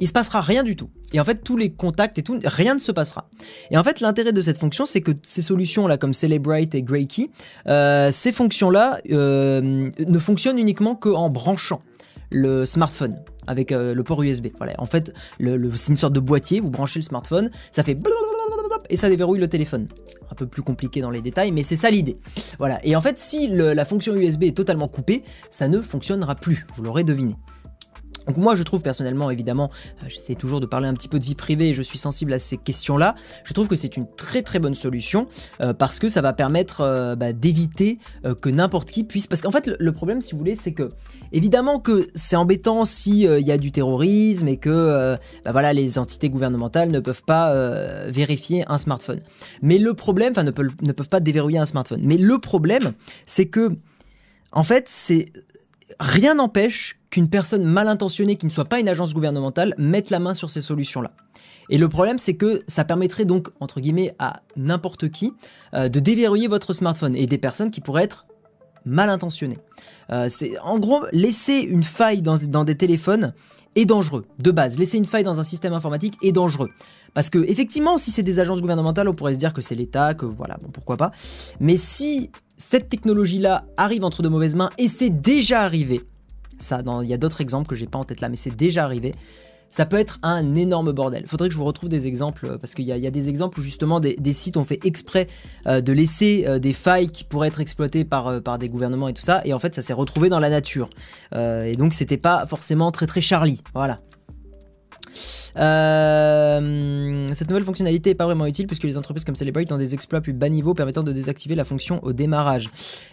[0.00, 0.90] il se passera rien du tout.
[1.12, 3.28] Et en fait, tous les contacts et tout, rien ne se passera.
[3.70, 6.82] Et en fait, l'intérêt de cette fonction, c'est que ces solutions là, comme Celebrate et
[6.82, 7.30] GreyKey,
[7.68, 11.80] euh, ces fonctions là euh, ne fonctionnent uniquement qu'en branchant
[12.30, 14.48] le smartphone avec euh, le port USB.
[14.58, 14.74] Voilà.
[14.78, 16.60] En fait, le, c'est une sorte de boîtier.
[16.60, 17.94] Vous branchez le smartphone, ça fait
[18.90, 19.88] et ça déverrouille le téléphone.
[20.30, 22.16] Un peu plus compliqué dans les détails, mais c'est ça l'idée.
[22.58, 22.80] Voilà.
[22.84, 26.66] Et en fait, si la fonction USB est totalement coupée, ça ne fonctionnera plus.
[26.76, 27.36] Vous l'aurez deviné.
[28.26, 29.70] Donc moi je trouve personnellement évidemment,
[30.02, 32.32] euh, j'essaie toujours de parler un petit peu de vie privée et je suis sensible
[32.32, 35.26] à ces questions-là, je trouve que c'est une très très bonne solution
[35.62, 37.98] euh, parce que ça va permettre euh, bah, d'éviter
[38.40, 39.26] que n'importe qui puisse...
[39.26, 40.90] Parce qu'en fait le, problème si vous voulez c'est que
[41.32, 46.28] évidemment que c'est embêtant s'il y a du terrorisme et que bah, voilà, les entités
[46.30, 47.54] gouvernementales ne peuvent pas
[48.08, 49.20] vérifier un smartphone.
[49.62, 52.00] Mais le problème, enfin ne, ne peuvent pas déverrouiller un smartphone.
[52.02, 52.92] Mais le problème
[53.26, 53.70] c'est que
[54.52, 55.26] en fait c'est
[56.00, 60.18] rien n'empêche qu'une personne mal intentionnée qui ne soit pas une agence gouvernementale mette la
[60.18, 61.12] main sur ces solutions-là.
[61.70, 65.32] Et le problème, c'est que ça permettrait donc, entre guillemets, à n'importe qui
[65.74, 68.26] euh, de déverrouiller votre smartphone et des personnes qui pourraient être
[68.84, 69.58] mal intentionnées.
[70.10, 73.32] Euh, c'est en gros laisser une faille dans, dans, des téléphones
[73.76, 74.78] est dangereux de base.
[74.78, 76.70] Laisser une faille dans un système informatique est dangereux
[77.14, 80.14] parce que effectivement, si c'est des agences gouvernementales, on pourrait se dire que c'est l'État,
[80.14, 81.12] que voilà, bon pourquoi pas.
[81.60, 86.02] Mais si cette technologie-là arrive entre de mauvaises mains, et c'est déjà arrivé,
[86.58, 88.84] ça, il y a d'autres exemples que j'ai pas en tête là, mais c'est déjà
[88.84, 89.12] arrivé,
[89.70, 91.26] ça peut être un énorme bordel.
[91.26, 93.62] Faudrait que je vous retrouve des exemples, euh, parce qu'il y, a des exemples où
[93.62, 95.26] justement des, sites ont fait exprès
[95.66, 99.14] euh, de laisser euh, des failles qui pourraient être exploitées par, par des gouvernements et
[99.14, 100.90] tout ça, et en fait ça s'est retrouvé dans la nature.
[101.34, 103.98] et donc c'était pas forcément très très Charlie, voilà.
[105.56, 109.94] Euh, cette nouvelle fonctionnalité est pas vraiment utile puisque les entreprises comme Celebrate ont des
[109.94, 112.70] exploits plus bas niveau permettant de désactiver la fonction au démarrage.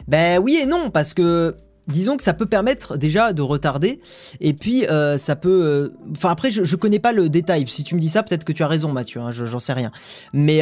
[0.07, 1.55] Ben oui et non parce que
[1.87, 3.99] disons que ça peut permettre déjà de retarder
[4.39, 7.95] et puis euh, ça peut euh, enfin après je, connais pas le détail si tu
[7.95, 9.91] me dis ça peut-être que tu as raison Mathieu hein, j'en sais rien
[10.33, 10.61] mais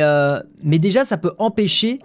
[0.79, 1.99] déjà ça peut empêcher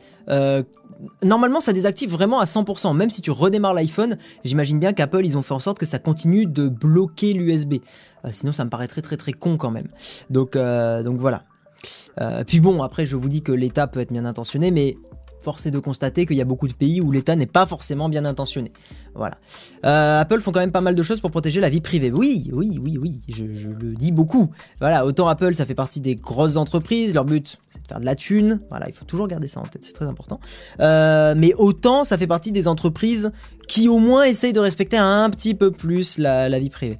[1.22, 2.96] normalement ça désactive vraiment à 100%.
[2.96, 5.98] Même si tu redémarres l'iPhone, j'imagine bien qu'Apple ils ont fait en sorte que ça
[5.98, 7.74] continue de bloquer l'USB.
[8.24, 9.88] Euh, sinon ça me paraît très très très con quand même.
[10.30, 11.42] Donc, euh, donc voilà.
[12.20, 14.96] Euh, puis bon, après je vous dis que l'État peut être bien intentionné, mais
[15.44, 18.08] force est de constater qu'il y a beaucoup de pays où l'État n'est pas forcément
[18.08, 18.72] bien intentionné.
[19.14, 19.38] Voilà.
[19.82, 22.10] Apple font quand même pas mal de choses pour protéger la vie privée.
[22.10, 24.50] Oui, oui, oui, oui, je, le dis beaucoup.
[24.80, 28.60] Voilà, autant Apple, ça fait partie des grosses entreprises, leur but, faire de la thune.
[28.70, 30.40] Voilà, il faut toujours garder ça en tête, c'est très important.
[30.80, 33.30] Euh, mais autant, ça fait partie des entreprises
[33.68, 36.98] qui au moins essayent de respecter un petit peu plus la, vie privée.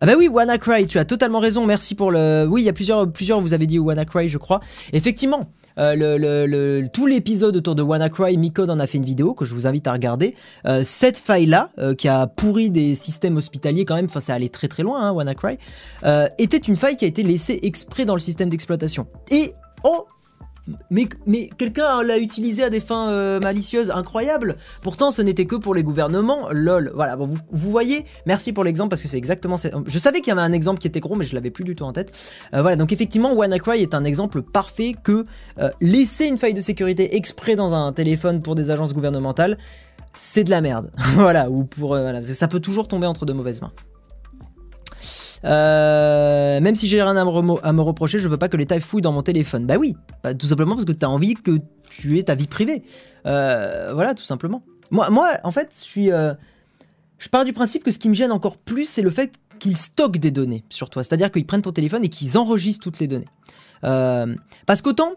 [0.00, 2.46] Ah bah oui, WannaCry, tu as totalement raison, merci pour le...
[2.48, 4.60] Oui, il y a plusieurs, plusieurs vous avez dit WannaCry, je crois.
[4.92, 9.54] Effectivement, euh, tout l'épisode autour de WannaCry, Micode en a fait une vidéo que je
[9.54, 10.34] vous invite à regarder.
[10.66, 14.68] Euh, cette faille-là, qui a pourri des systèmes hospitaliers quand même, enfin ça allait très
[14.68, 15.58] très loin, hein, WannaCry,
[16.38, 19.06] était une faille qui a été laissée exprès dans le système d'exploitation.
[19.30, 19.52] Et
[19.84, 20.06] Oh
[20.90, 24.56] mais, quelqu'un l'a utilisé à des fins euh, malicieuses incroyables.
[24.82, 26.48] Pourtant, ce n'était que pour les gouvernements.
[26.50, 26.92] Lol.
[26.94, 29.56] Voilà, vous, voyez, merci pour l'exemple parce que c'est exactement.
[29.86, 31.74] Je savais qu'il y avait un exemple qui était gros, mais je l'avais plus du
[31.74, 32.12] tout en tête.
[32.54, 35.24] Euh, voilà, donc effectivement, WannaCry est un exemple parfait que
[35.58, 39.58] euh, laisser une faille de sécurité exprès dans un téléphone pour des agences gouvernementales,
[40.14, 40.90] c'est de la merde.
[41.14, 41.90] voilà, ou pour.
[41.90, 43.72] voilà, ça peut toujours tomber entre de mauvaises mains.
[45.44, 47.24] Euh, même si j'ai rien à
[47.72, 49.66] me, reprocher, je veux pas que l'État fouille dans mon téléphone.
[49.66, 51.58] Bah oui, bah, tout simplement parce que tu as envie que
[51.90, 52.82] tu aies ta vie privée.
[53.26, 54.62] Euh, voilà, tout simplement.
[54.90, 55.08] Moi,
[55.44, 55.84] en fait.
[55.96, 56.34] Euh,
[57.18, 59.76] je pars du principe que ce qui me gêne encore plus, c'est le fait qu'ils
[59.76, 61.02] stockent des données sur toi.
[61.02, 63.28] C'est-à-dire qu'ils prennent ton téléphone et qu'ils enregistrent toutes les données.
[63.82, 65.12] parce qu'autant.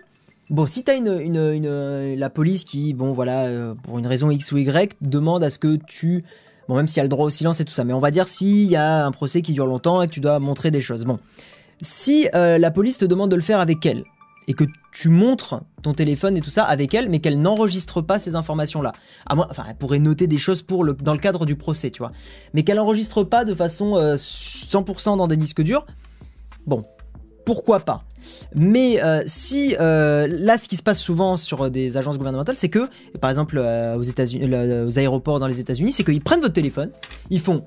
[0.49, 5.43] Bon, si t'as la police qui, bon voilà, pour une raison X ou Y, demande
[5.43, 6.23] à ce que tu
[6.67, 7.84] Bon, même s'il y a le droit au silence et tout ça.
[7.84, 10.19] Mais on va dire s'il y a un procès qui dure longtemps et que tu
[10.19, 11.06] dois montrer des choses.
[11.06, 11.19] Bon.
[11.82, 14.04] Si euh, la police te demande de le faire avec elle,
[14.47, 18.19] et que tu montres ton téléphone et tout ça avec elle, mais qu'elle n'enregistre pas
[18.19, 18.91] ces informations-là.
[19.28, 21.91] À moi, enfin, elle pourrait noter des choses pour le, dans le cadre du procès,
[21.91, 22.12] tu vois.
[22.54, 25.86] Mais qu'elle n'enregistre pas de façon 100% dans des disques durs.
[26.65, 26.84] Bon,
[27.45, 28.04] pourquoi pas
[28.56, 32.69] mais euh, si euh, là, ce qui se passe souvent sur des agences gouvernementales, c'est
[32.69, 36.91] que, par exemple, euh, aux aéroports dans les États-Unis, c'est qu'ils prennent votre téléphone,
[37.30, 37.65] ils font,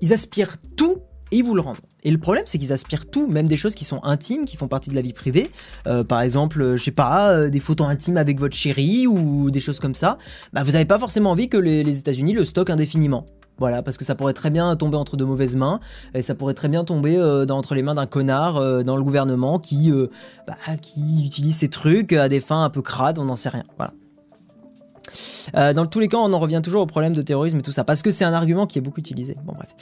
[0.00, 0.98] ils aspirent tout
[1.30, 1.76] et ils vous le rendent.
[2.04, 4.68] Et le problème, c'est qu'ils aspirent tout, même des choses qui sont intimes, qui font
[4.68, 5.50] partie de la vie privée.
[6.08, 9.94] par exemple, je sais pas, des photos intimes avec votre chérie ou des choses comme
[9.94, 10.16] ça.
[10.54, 13.26] Bah, vous n'avez pas forcément envie que les États-Unis le stockent indéfiniment.
[13.58, 15.80] Voilà, parce que ça pourrait très bien tomber entre de mauvaises mains,
[16.14, 19.02] et ça pourrait très bien tomber euh, entre les mains d'un connard euh, dans le
[19.02, 20.06] gouvernement qui, euh,
[20.46, 23.64] bah, qui utilise ces trucs à des fins un peu crades, on n'en sait rien.
[23.76, 23.92] Voilà.
[25.72, 27.82] dans tous les cas, on en revient toujours au problème de terrorisme et tout ça,
[27.82, 29.34] parce que c'est un argument qui est beaucoup utilisé.
[29.44, 29.74] Bon, bref.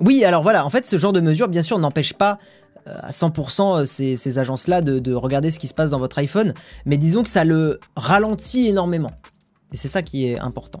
[0.00, 2.38] Oui, alors voilà, en fait, ce genre de mesure, bien sûr, n'empêche pas
[2.86, 6.54] à 100% ces, ces agences-là de, regarder ce qui se passe dans votre iPhone,
[6.86, 9.12] mais disons que ça le ralentit énormément.
[9.72, 10.80] Et c'est ça qui est important.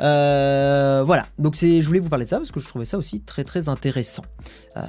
[0.00, 3.20] Euh, voilà, donc je voulais vous parler de ça parce que je trouvais ça aussi
[3.20, 4.24] très très intéressant.
[4.76, 4.82] Euh,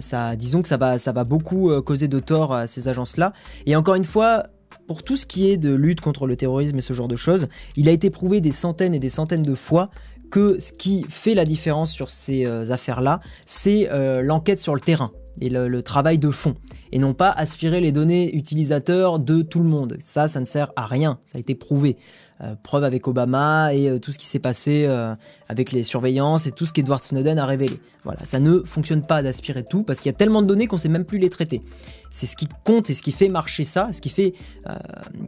[0.00, 3.32] ça, disons que ça va, ça va beaucoup euh, causer de tort à ces agences-là.
[3.66, 4.44] Et encore une fois,
[4.86, 7.48] pour tout ce qui est de lutte contre le terrorisme et ce genre de choses,
[7.76, 9.90] il a été prouvé des centaines et des centaines de fois
[10.30, 13.88] que ce qui fait la différence sur ces affaires-là, c'est
[14.22, 16.54] l'enquête sur le terrain et le, travail de fond,
[16.92, 19.98] et non pas aspirer les données utilisateurs de tout le monde.
[20.04, 21.96] Ça, ça ne sert à rien, ça a été prouvé.
[22.42, 25.14] Euh, preuve avec Obama et euh, tout ce qui s'est passé euh,
[25.48, 27.80] avec les surveillances et tout ce qu'Edward Snowden a révélé.
[28.04, 30.76] Voilà, ça ne fonctionne pas d'aspirer tout parce qu'il y a tellement de données qu'on
[30.76, 31.62] sait même plus les traiter.
[32.10, 34.34] C'est ce qui compte et ce qui fait marcher ça, ce qui fait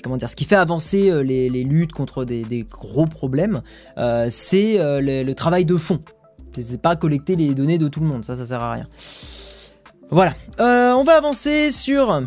[0.04, 3.62] comment dire, ce qui fait avancer les, luttes contre des, gros problèmes,
[4.30, 6.00] c'est le, le, travail de fond.
[6.54, 8.86] C'est pas collecter les données de tout le monde, ça, ça sert à rien.
[10.10, 12.22] Voilà, on va avancer sur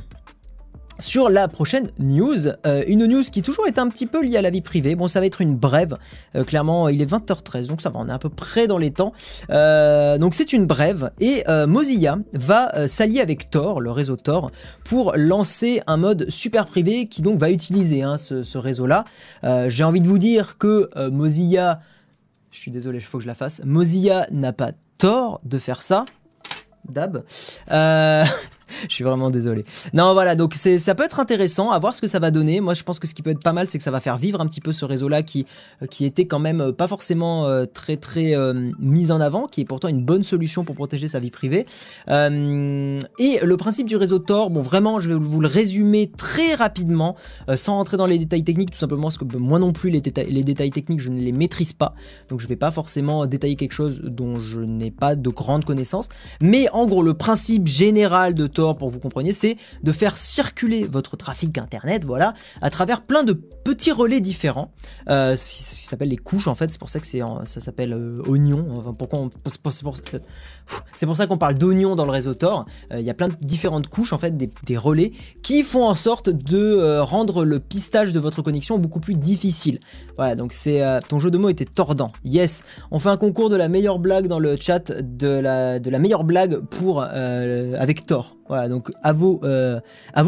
[1.01, 2.47] sur la prochaine news.
[2.65, 4.95] Euh, une news qui toujours est un petit peu liée à la vie privée.
[4.95, 5.95] Bon, ça va être une brève.
[6.35, 8.91] Euh, clairement, il est 20h13, donc ça va, on est à peu près dans les
[8.91, 9.11] temps.
[9.49, 11.11] Euh, donc c'est une brève.
[11.19, 14.51] Et Mozilla va s'allier avec Tor, le réseau Tor,
[14.83, 19.03] pour lancer un mode super privé qui donc va utiliser hein, ce, ce réseau-là.
[19.67, 21.81] J'ai envie de vous dire que Mozilla...
[22.51, 23.61] Je suis désolé, il faut que je la fasse.
[23.63, 26.05] Mozilla n'a pas tort de faire ça.
[26.89, 27.23] Dab.
[27.71, 28.25] Euh...
[28.89, 29.65] je suis vraiment désolé.
[29.93, 32.61] Non, voilà, donc ça peut être intéressant à voir ce que ça va donner.
[32.61, 34.17] Moi, je pense que ce qui peut être pas mal, c'est que ça va faire
[34.17, 35.45] vivre un petit peu ce réseau-là qui,
[35.81, 38.35] euh, qui était quand même euh, pas forcément euh, très très
[38.79, 41.65] mis en avant, qui est pourtant une bonne solution pour protéger sa vie privée.
[42.07, 47.15] et le principe du réseau Tor, bon, vraiment, je vais vous le résumer très rapidement,
[47.55, 50.71] sans rentrer dans les détails techniques, tout simplement parce que moi non plus, les, détails
[50.71, 51.93] techniques, je ne les maîtrise pas.
[52.29, 56.07] Donc, je vais pas forcément détailler quelque chose dont je n'ai pas de grandes connaissances.
[56.41, 60.17] Mais en gros, le principe général de Tor, pour que vous compreniez, c'est de faire
[60.17, 64.71] circuler votre trafic internet, voilà, à travers plein de petits relais différents,
[65.09, 67.93] euh, ce qui s'appelle les couches en fait, c'est pour ça que c'est ça s'appelle
[67.93, 68.65] euh, oignon.
[68.77, 69.73] Enfin, pourquoi pour,
[70.95, 72.65] c'est pour ça qu'on parle d'oignon dans le réseau Tor.
[72.91, 75.11] Euh, il y a plein de différentes couches en fait, des, relais
[75.43, 79.79] qui font en sorte de euh, rendre le pistage de votre connexion beaucoup plus difficile.
[80.17, 82.11] Voilà, donc c'est ton jeu de mots était tordant.
[82.23, 86.23] Yes, on fait un concours de la meilleure blague dans le chat de la meilleure
[86.23, 88.35] blague pour avec Tor.
[88.51, 89.79] Voilà, donc à vos, euh,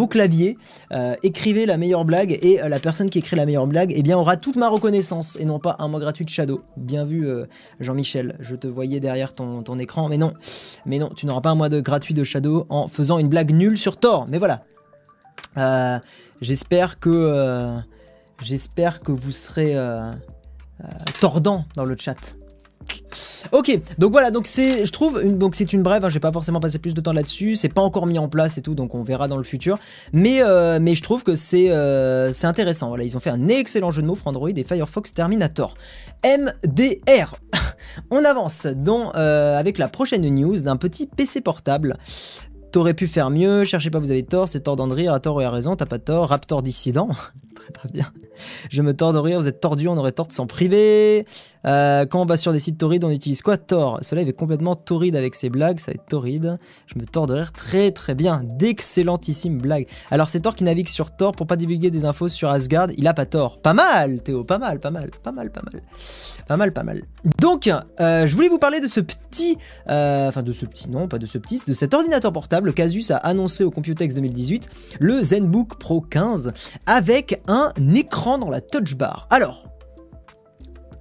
[0.10, 0.58] claviers,
[0.94, 4.02] euh, écrivez la meilleure blague et euh, la personne qui écrit la meilleure blague, eh
[4.02, 6.64] bien, aura toute ma reconnaissance et non pas un mois gratuit de Shadow.
[6.78, 7.28] Bien vu,
[7.82, 10.32] Jean-Michel, je te voyais derrière ton, ton, écran, mais non,
[10.86, 13.52] mais non, tu n'auras pas un mois de gratuit de Shadow en faisant une blague
[13.52, 14.26] nulle sur Thor.
[14.30, 14.64] Mais voilà.
[16.40, 17.76] j'espère que,
[18.42, 19.76] j'espère que vous serez
[21.20, 22.38] tordant dans le chat.
[23.52, 26.06] Ok, donc voilà, donc c'est, je trouve, une, donc c'est une brève.
[26.06, 27.56] Hein, je vais pas forcément passer plus de temps là-dessus.
[27.56, 29.78] C'est pas encore mis en place et tout, donc on verra dans le futur.
[30.12, 32.88] Mais, euh, mais je trouve que c'est, euh, c'est intéressant.
[32.90, 35.74] Voilà, ils ont fait un excellent jeu de mots pour Android et Firefox Terminator.
[36.26, 37.36] MDR.
[38.12, 41.98] on avance donc euh, avec la prochaine news d'un petit PC portable.
[42.74, 45.40] T'aurais pu faire mieux, cherchez pas, vous avez tort, c'est tort d'en rire, à tort
[45.40, 47.08] et à raison, t'as pas tort, Raptor dissident,
[47.54, 48.08] très très bien.
[48.72, 51.28] Je me tords de rire, vous êtes tordu, on aurait tort de s'en priver.
[51.66, 54.00] Euh, quand on va sur des sites torrides, on utilise quoi Tor.
[54.02, 56.58] Cela est complètement torride avec ses blagues, ça va être torride.
[56.88, 58.42] Je me tords de rire très très bien.
[58.44, 59.88] D'excellentissimes blagues.
[60.12, 62.88] Alors c'est Thor qui navigue sur Tor pour pas divulguer des infos sur Asgard.
[62.98, 63.60] Il a pas tort.
[63.60, 65.82] Pas mal, Théo, pas mal, pas mal, pas mal, pas mal.
[66.48, 67.02] Pas mal, pas mal.
[67.40, 69.58] Donc, euh, je voulais vous parler de ce petit.
[69.90, 72.63] Euh, enfin, de ce petit, non, pas de ce petit, de cet ordinateur portable.
[72.72, 76.54] Casus a annoncé au Computex 2018 le ZenBook Pro 15
[76.86, 79.28] avec un écran dans la touch bar.
[79.30, 79.68] Alors,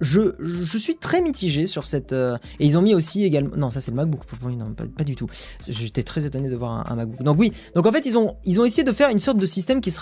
[0.03, 2.13] je, suis très mitigé sur cette.
[2.13, 3.55] euh, et ils ont mis aussi également.
[3.55, 4.21] Non, ça c'est le MacBook.
[4.97, 5.27] Pas, du tout.
[5.67, 7.23] J'étais très étonné de voir un, MacBook.
[7.23, 7.51] Donc oui.
[7.75, 9.91] Donc en fait, ils ont, ils ont essayé de faire une sorte de système qui
[9.91, 10.01] se,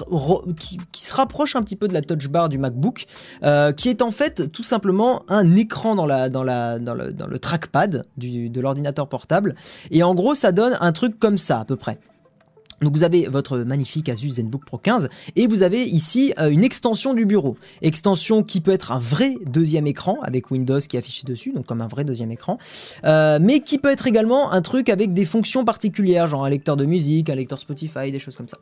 [0.92, 3.06] qui, se rapproche un petit peu de la touch bar du MacBook,
[3.44, 7.14] euh, qui est en fait tout simplement un écran dans la, dans la, dans le,
[7.14, 9.56] dans le trackpad de l'ordinateur portable.
[9.92, 12.00] Et en gros, ça donne un truc comme ça à peu près.
[12.82, 16.63] Donc vous avez votre magnifique Asus ZenBook Pro 15 et vous avez ici euh, une
[16.63, 17.58] extension du bureau.
[17.82, 21.65] Extension qui peut être un vrai deuxième écran avec Windows qui est affiché dessus, donc
[21.65, 22.58] comme un vrai deuxième écran,
[23.06, 26.76] euh, mais qui peut être également un truc avec des fonctions particulières, genre un lecteur
[26.76, 28.58] de musique, un lecteur Spotify, des choses comme ça.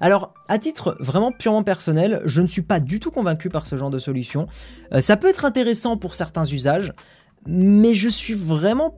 [0.00, 3.76] Alors à titre vraiment purement personnel, je ne suis pas du tout convaincu par ce
[3.76, 4.46] genre de solution.
[4.92, 6.92] Euh, ça peut être intéressant pour certains usages,
[7.46, 8.94] mais je suis vraiment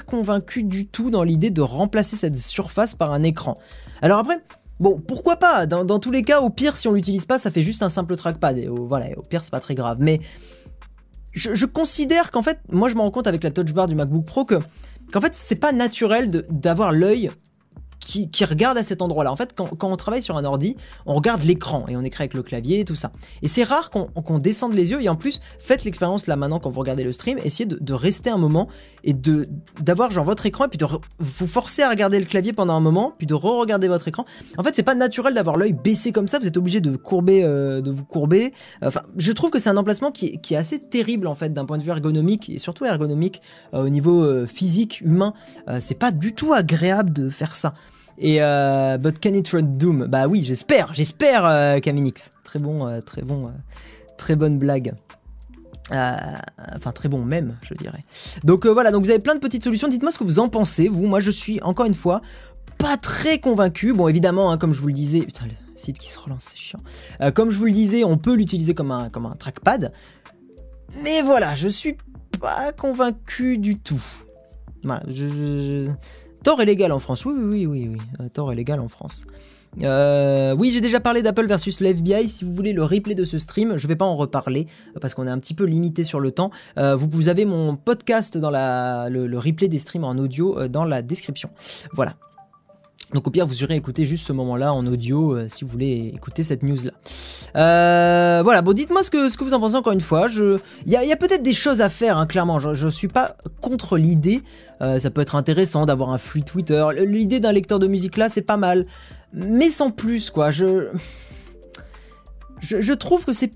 [0.00, 3.58] convaincu du tout dans l'idée de remplacer cette surface par un écran.
[4.02, 4.42] Alors après,
[4.78, 5.66] bon, pourquoi pas?
[5.66, 8.14] Dans, tous les cas, au pire, si on l'utilise pas, ça fait juste un simple
[8.14, 8.58] trackpad.
[8.58, 9.98] Et au, voilà, au pire, c'est pas très grave.
[10.00, 10.20] Mais
[11.32, 13.96] je, je considère qu'en fait, moi, je me rends compte avec la touch bar du
[13.96, 14.60] MacBook Pro que
[15.12, 17.32] qu'en fait, c'est pas naturel d'avoir l'œil
[18.00, 19.30] qui, qui regarde à cet endroit-là.
[19.30, 22.34] En fait, quand, on travaille sur un ordi, on regarde l'écran et on écrit avec
[22.34, 23.12] le clavier et tout ça.
[23.42, 25.02] Et c'est rare qu'on qu'on descende les yeux.
[25.02, 28.30] Et en plus, faites l'expérience là maintenant quand vous regardez le stream, essayez de, rester
[28.30, 28.68] un moment
[29.04, 29.14] et
[29.80, 30.86] d'avoir genre votre écran et puis de
[31.18, 34.24] vous forcer à regarder le clavier pendant un moment, puis de re-regarder votre écran.
[34.56, 36.38] En fait, c'est pas naturel d'avoir l'œil baissé comme ça.
[36.38, 38.52] Vous êtes obligé de courber, euh, de vous courber.
[38.82, 41.78] Enfin, je trouve que c'est un emplacement qui est, assez terrible en fait d'un point
[41.78, 43.40] de vue ergonomique et surtout ergonomique
[43.74, 45.34] euh, au niveau euh, physique humain.
[45.80, 47.74] C'est pas du tout agréable de faire ça.
[48.22, 50.06] Et euh, but can it run Doom?
[50.06, 52.32] Bah oui, j'espère, j'espère, euh, Kaminix.
[52.44, 53.50] Très bon, euh, très bon, euh,
[54.18, 54.92] très bonne blague.
[55.92, 56.14] Euh,
[56.76, 58.04] enfin très bon même je dirais.
[58.44, 59.88] Donc voilà donc vous avez plein de petites solutions.
[59.88, 61.06] Dites-moi ce que vous en pensez vous.
[61.08, 62.20] Moi je suis encore une fois
[62.78, 63.92] pas très convaincu.
[63.92, 66.58] Bon évidemment hein, comme je vous le disais putain le site qui se relance c'est
[66.58, 66.78] chiant.
[67.34, 69.92] Comme je vous le disais on peut l'utiliser comme un comme un trackpad.
[71.02, 71.96] Mais voilà je suis
[72.40, 74.02] pas convaincu du tout.
[74.84, 75.88] Voilà je-
[76.42, 77.98] Thor est légal en France oui oui oui oui, oui.
[78.20, 79.26] Euh, est légal en France
[79.82, 82.28] euh, oui, j'ai déjà parlé d'Apple versus le.
[82.28, 85.14] Si vous voulez le replay de ce stream, je vais pas en reparler euh, parce
[85.14, 86.50] qu'on est un petit peu limité sur le temps.
[86.78, 91.02] Euh, vous, avez mon podcast dans le, replay des streams en audio euh, dans la
[91.02, 91.50] description.
[91.92, 92.14] Voilà.
[93.12, 96.12] Donc au pire, vous irez écouter juste ce moment-là en audio euh, si vous voulez
[96.14, 96.92] écouter cette news-là.
[97.56, 100.28] Euh, voilà, bon, dites-moi ce que, ce que vous en pensez encore une fois.
[100.86, 102.60] Il y a, peut-être des choses à faire, hein, clairement.
[102.60, 104.42] Je, je suis pas contre l'idée.
[104.80, 106.84] Euh, ça peut être intéressant d'avoir un flux Twitter.
[107.04, 108.86] L'idée d'un lecteur de musique là, c'est pas mal.
[109.32, 110.52] Mais sans plus, quoi.
[110.52, 110.88] Je,
[112.60, 113.52] je, trouve que c'est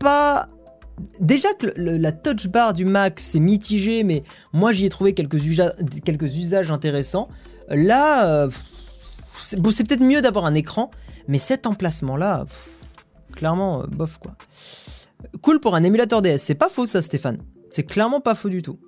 [0.00, 0.46] pas.
[1.20, 5.38] Déjà que la touch bar du Mac c'est mitigé, mais moi j'y ai trouvé quelques,
[6.04, 7.28] quelques usages intéressants.
[7.68, 8.48] Là,
[9.38, 10.90] c'est peut-être mieux d'avoir un écran,
[11.26, 12.46] mais cet emplacement-là,
[13.32, 14.34] clairement, euh, bof quoi.
[15.42, 17.38] Cool pour un émulateur DS, c'est pas faux ça, Stéphane.
[17.70, 18.78] C'est clairement pas faux du tout.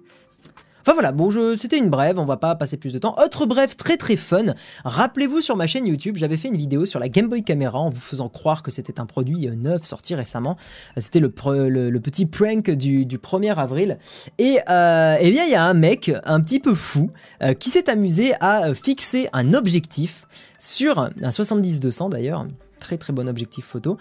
[0.82, 3.14] Enfin voilà, bon, c'était une brève, on va pas passer plus de temps.
[3.22, 4.54] Autre brève très très fun.
[4.84, 7.90] Rappelez-vous sur ma chaîne YouTube, j'avais fait une vidéo sur la Game Boy Camera en
[7.90, 10.56] vous faisant croire que c'était un produit euh, neuf sorti récemment.
[10.96, 13.98] C'était le, petit prank du, du 1er avril.
[14.38, 17.10] Et euh, eh bien, il y a un mec un petit peu fou
[17.42, 20.26] euh, qui s'est amusé à fixer un objectif
[20.58, 22.46] sur un 70-200 d'ailleurs.
[22.78, 23.98] Très très bon objectif photo,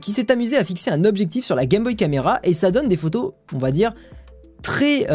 [0.00, 2.88] qui s'est amusé à fixer un objectif sur la Game Boy Camera et ça donne
[2.88, 3.92] des photos, on va dire,
[4.62, 5.06] très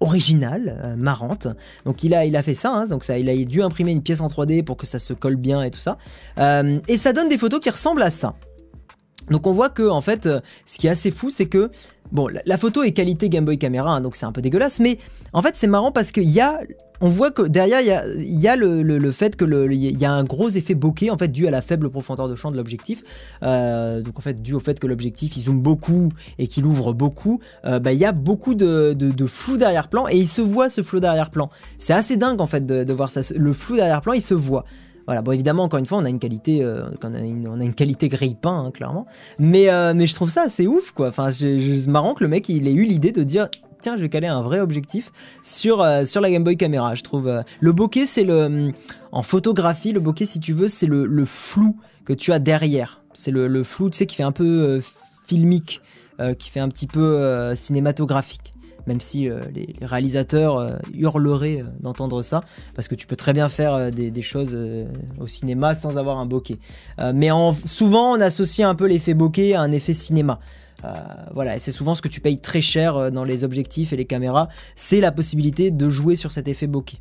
[0.00, 1.46] originales, euh, marrantes.
[1.84, 4.02] Donc il a, il a fait ça, hein, donc ça, il a dû imprimer une
[4.02, 5.98] pièce en 3D pour que ça se colle bien et tout ça.
[6.38, 8.34] Euh, et ça donne des photos qui ressemblent à ça.
[9.30, 11.70] Donc on voit que en fait, euh, ce qui est assez fou, c'est que
[12.12, 14.98] bon, la, photo est qualité Game Boy Camera, hein, donc c'est un peu dégueulasse, mais
[15.32, 16.60] en fait c'est marrant parce qu'il y a,
[17.00, 17.86] on voit que derrière il
[18.40, 21.28] y a, il le, fait que il y a un gros effet bokeh en fait
[21.28, 23.04] dû à la faible profondeur de champ de l'objectif.
[23.42, 26.92] Euh, donc en fait dû au fait que l'objectif il zoome beaucoup et qu'il ouvre
[26.92, 30.82] beaucoup, euh, bah, il y a beaucoup de flou d'arrière-plan et il se voit ce
[30.82, 31.50] flou d'arrière-plan.
[31.78, 33.20] C'est assez dingue en fait de, de voir ça.
[33.36, 34.64] Le flou d'arrière-plan il se voit.
[35.10, 38.66] Voilà, bon évidemment encore une fois on a une qualité, euh, on, a une, grille-pain
[38.66, 39.06] hein, clairement,
[39.40, 41.08] mais, euh, mais je trouve ça assez ouf quoi.
[41.08, 43.48] Enfin c'est marrant que le mec il ait eu l'idée de dire
[43.80, 45.10] tiens je vais caler un vrai objectif
[45.42, 46.94] sur, euh, la Game Boy Camera.
[46.94, 48.70] Je trouve le bokeh c'est le
[49.10, 53.02] en photographie le bokeh si tu veux c'est le, flou que tu as derrière.
[53.12, 54.80] C'est le, flou tu sais qui fait un peu
[55.26, 55.80] filmique,
[56.38, 58.49] qui fait un petit peu cinématographique.
[58.90, 62.42] Même si euh, les, réalisateurs euh, hurleraient euh, d'entendre ça,
[62.74, 64.56] parce que tu peux très bien faire des, choses
[65.20, 66.58] au cinéma sans avoir un bokeh.
[67.14, 70.40] Mais en- souvent, on associe un peu l'effet bokeh à un effet cinéma.
[71.32, 74.04] Voilà, et c'est souvent ce que tu payes très cher dans les objectifs et les
[74.04, 77.00] caméras, c'est la possibilité de jouer sur cet effet bokeh,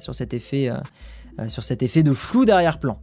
[0.00, 0.70] sur cet effet,
[1.46, 3.00] sur cet effet de flou d'arrière-plan.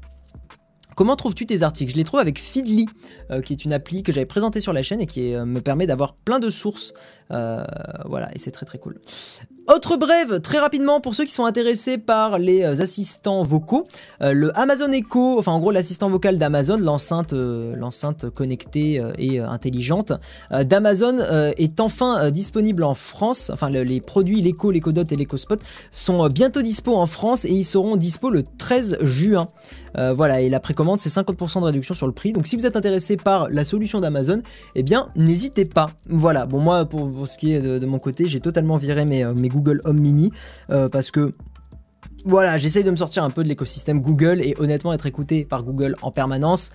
[0.95, 1.91] Comment trouves-tu tes articles?
[1.91, 2.88] Je les trouve avec Feedly,
[3.29, 5.60] euh, qui est une appli que j'avais présentée sur la chaîne et qui euh, me
[5.60, 6.93] permet d'avoir plein de sources.
[7.31, 7.65] Euh,
[8.06, 9.00] voilà, et c'est très très cool.
[9.68, 13.86] Autre brève, très rapidement, pour ceux qui sont intéressés par les assistants vocaux,
[14.22, 20.13] le Amazon Echo, enfin en gros l'assistant vocal d'Amazon, l'enceinte l'enceinte connectée et intelligente
[20.52, 21.18] d'Amazon
[21.58, 23.50] est enfin disponible en France.
[23.52, 25.60] Enfin les produits, l'Echo, l'EchoDot et l'EchoSpot
[25.92, 29.48] sont bientôt dispo en France et ils seront dispo le 13 juin.
[29.96, 32.34] voilà, et la précommande c'est 50% de réduction sur le prix.
[32.34, 34.42] Donc si vous êtes intéressé par la solution d'Amazon,
[34.76, 35.90] eh bien n'hésitez pas.
[36.08, 39.34] Voilà, bon moi pour, ce qui est de, mon côté, j'ai totalement viré mes, euh,
[39.34, 40.31] mes, Google Home Mini
[40.71, 41.31] euh, parce que
[42.25, 45.63] voilà, j'essaye de me sortir un peu de l'écosystème Google et honnêtement être écouté par
[45.63, 46.71] Google en permanence.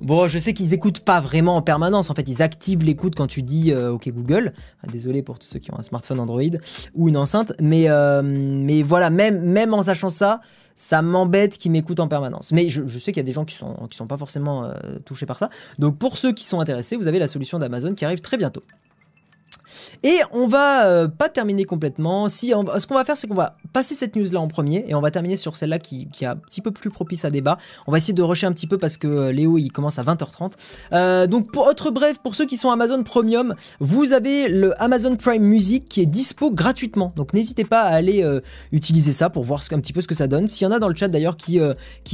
[0.00, 2.10] Bon, je sais qu'ils écoutent pas vraiment en permanence.
[2.10, 4.52] En fait, ils activent l'écoute quand tu dis euh, OK Google.
[4.82, 6.40] Ah, désolé pour tous ceux qui ont un smartphone Android
[6.94, 7.88] ou une enceinte, mais
[8.22, 10.40] mais voilà, même en sachant ça,
[10.80, 12.52] ça m'embête qu'ils m'écoutent en permanence.
[12.52, 14.72] Mais je, sais qu'il y a des gens qui sont, sont pas forcément euh,
[15.04, 15.50] touchés par ça.
[15.78, 18.62] Donc pour ceux qui sont intéressés, vous avez la solution d'Amazon qui arrive très bientôt.
[20.02, 22.28] Et on va euh, pas terminer complètement.
[22.28, 25.00] Ce qu'on va faire, c'est qu'on va passer cette news là en premier et on
[25.00, 27.58] va terminer sur celle-là qui, qui, est un petit peu plus propice à débat.
[27.86, 30.02] On va essayer de rusher un petit peu parce que euh, Léo il commence à
[30.02, 30.52] 20h30.
[30.92, 35.16] Euh, donc pour autre bref, pour ceux qui sont Amazon Premium, vous avez le Amazon
[35.16, 37.12] Prime Music qui est dispo gratuitement.
[37.16, 38.26] Donc n'hésitez pas à aller
[38.72, 40.48] utiliser ça pour voir un petit peu ce que ça donne.
[40.48, 41.60] S'il y en a dans le chat d'ailleurs qui,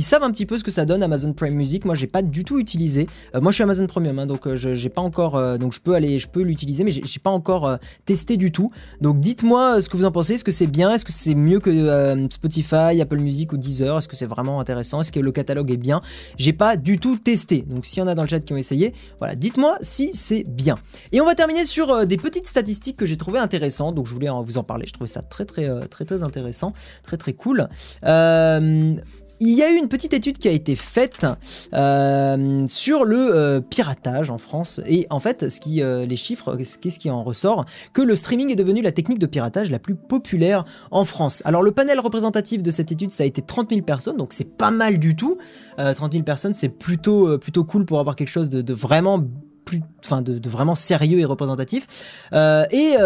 [0.00, 2.44] savent un petit peu ce que ça donne Amazon Prime Music, moi j'ai pas du
[2.44, 3.06] tout utilisé.
[3.34, 6.28] moi je suis Amazon Premium, hein, donc j'ai pas encore, donc je peux aller, je
[6.28, 8.70] peux l'utiliser, mais j'ai pas encore euh, testé du tout.
[9.00, 10.34] Donc dites-moi euh, ce que vous en pensez.
[10.34, 10.90] Est-ce que c'est bien?
[10.90, 13.98] Est-ce que c'est mieux que euh, Spotify, Apple Music ou Deezer?
[13.98, 15.00] Est-ce que c'est vraiment intéressant?
[15.00, 16.00] Est-ce que le catalogue est bien?
[16.38, 17.62] J'ai pas du tout testé.
[17.62, 20.44] Donc s'il y en a dans le chat qui ont essayé, voilà, dites-moi si c'est
[20.48, 20.76] bien.
[21.12, 23.94] Et on va terminer sur des petites statistiques que j'ai trouvé intéressantes.
[23.94, 24.86] Donc je voulais vous en parler.
[24.86, 26.72] Je trouvais ça très très très très intéressant,
[27.02, 27.68] très très cool.
[28.04, 28.94] Euh,
[29.40, 31.26] il y a eu une petite étude qui a été faite
[31.74, 36.56] euh, sur le euh, piratage en France et en fait, ce qui, euh, les chiffres,
[36.56, 39.94] qu'est-ce qui en ressort Que le streaming est devenu la technique de piratage la plus
[39.94, 41.42] populaire en France.
[41.44, 44.56] Alors le panel représentatif de cette étude, ça a été 30 000 personnes, donc c'est
[44.56, 45.38] pas mal du tout.
[45.76, 49.22] 30 000 personnes, c'est plutôt plutôt cool pour avoir quelque chose de, vraiment
[49.64, 51.86] plus, enfin de, de, vraiment sérieux et représentatif.
[52.32, 52.96] et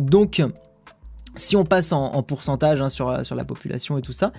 [0.00, 0.42] donc
[1.36, 4.32] si on passe en, pourcentage hein, sur, sur la population et tout ça,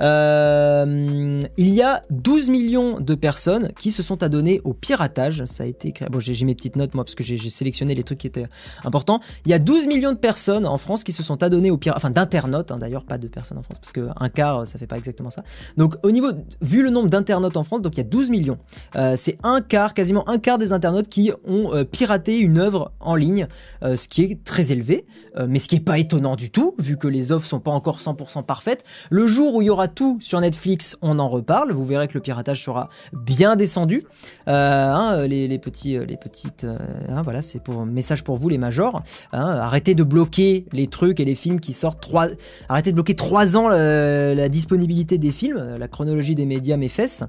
[0.00, 5.44] euh, il y a 12 millions de personnes qui se sont adonnées au piratage.
[5.46, 8.18] Ça a été Bon, j'ai mes petites notes moi parce que j'ai sélectionné les trucs
[8.18, 8.46] qui étaient
[8.84, 9.20] importants.
[9.44, 11.98] Il y a 12 millions de personnes en France qui se sont adonnées au piratage,
[11.98, 14.98] enfin d'internautes hein, d'ailleurs, pas de personnes en France parce qu'un quart ça fait pas
[14.98, 15.42] exactement ça.
[15.76, 16.28] Donc au niveau,
[16.60, 18.58] vu le nombre d'internautes en France, donc il y a 12 millions.
[18.96, 22.92] Euh, c'est un quart, quasiment un quart des internautes qui ont euh, piraté une œuvre
[23.00, 23.46] en ligne,
[23.82, 25.06] ce qui est très élevé,
[25.46, 27.98] mais ce qui est pas étonnant du tout, vu que les offres sont pas encore
[27.98, 28.84] 100% parfaites.
[29.10, 31.72] Le jour où il y aura tout sur Netflix, on en reparle.
[31.72, 34.04] Vous verrez que le piratage sera bien descendu.
[34.48, 36.76] Euh, hein, les, petits, euh, les petites, euh,
[37.08, 39.02] hein, voilà, c'est pour message pour vous les majors.
[39.32, 42.28] Hein, arrêtez de bloquer les trucs et les films qui sortent trois.
[42.68, 45.76] Arrêtez de bloquer trois ans la, disponibilité des films.
[45.78, 47.22] La chronologie des médias mes fesses.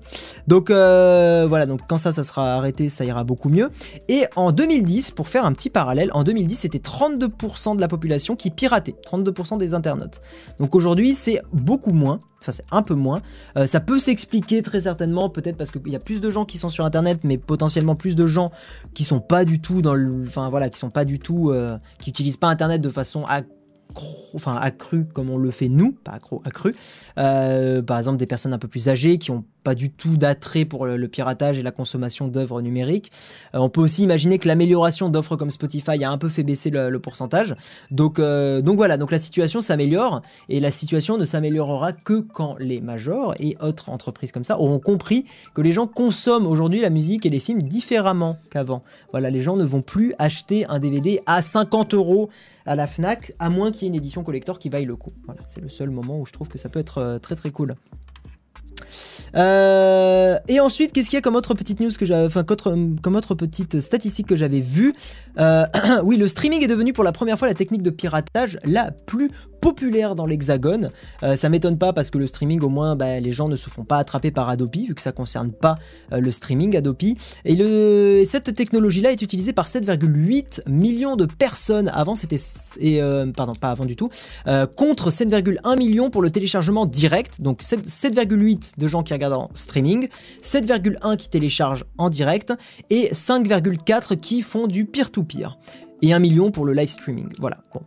[0.48, 3.70] Donc voilà, donc quand ça sera arrêté, ça ira beaucoup mieux.
[4.08, 8.36] Et en 2010, pour faire un petit parallèle, en 2010, c'était 32% de la population
[8.36, 8.96] qui piratait.
[9.06, 10.22] 32% des internautes.
[10.60, 12.20] Donc aujourd'hui, c'est beaucoup moins.
[12.42, 13.22] Enfin, c'est un peu moins.
[13.58, 16.58] Euh, ça peut s'expliquer très certainement, peut-être parce qu'il y a plus de gens qui
[16.58, 18.52] sont sur Internet, mais potentiellement plus de gens
[18.94, 21.78] qui sont pas du tout dans le, enfin voilà, qui sont pas du tout, euh,
[22.00, 23.26] qui utilisent pas Internet de façon
[24.34, 24.60] enfin
[25.14, 26.76] comme on le fait nous, pas accro, accru.
[27.18, 30.66] Euh, par exemple, des personnes un peu plus âgées qui ont pas du tout d'attrait
[30.66, 33.12] pour le, piratage et la consommation d'œuvres numériques.
[33.56, 36.70] Euh, on peut aussi imaginer que l'amélioration d'offres comme Spotify a un peu fait baisser
[36.70, 37.56] le, pourcentage.
[37.92, 42.56] Donc, euh, donc voilà, donc la situation s'améliore et la situation ne s'améliorera que quand
[42.60, 46.90] les majors et autres entreprises comme ça auront compris que les gens consomment aujourd'hui la
[46.90, 48.84] musique et les films différemment qu'avant.
[49.12, 52.30] Voilà, les gens ne vont plus acheter un DVD à 50 euros
[52.66, 55.12] à la Fnac, à moins qu'il y ait une édition collector qui vaille le coup.
[55.26, 57.52] Voilà, c'est le seul moment où je trouve que ça peut être euh, très très
[57.52, 57.76] cool.
[59.36, 63.36] Euh, et ensuite, qu'est-ce qu'il y a comme autre petite news que enfin, comme autre
[63.36, 64.94] petite statistique que j'avais vue?
[65.40, 65.66] Euh,
[66.04, 69.30] Oui, le streaming est devenu pour la première fois la technique de piratage la plus
[69.64, 70.90] populaire dans l'hexagone.
[71.24, 73.70] Euh, ça m'étonne pas parce que le streaming, au moins, bah, les gens ne se
[73.70, 75.76] font pas attraper par Adobe, vu que ça concerne pas
[76.12, 77.16] euh, le streaming Adobe.
[77.46, 81.90] Et, cette technologie-là est utilisée par 7,8 millions de personnes.
[81.94, 82.36] Avant, c'était.
[82.82, 84.10] Euh, pardon, pas avant du tout.
[84.76, 87.42] contre 7,1 millions pour le téléchargement direct.
[87.42, 90.10] Donc 7,8 de gens qui regardent en streaming,
[90.42, 92.54] 7,1 qui téléchargent en direct
[92.90, 95.58] et 5,4 qui font du peer-to-peer.
[96.02, 96.02] -peer.
[96.02, 97.30] Et 1 million pour le live streaming.
[97.40, 97.58] Voilà.
[97.74, 97.82] Bon,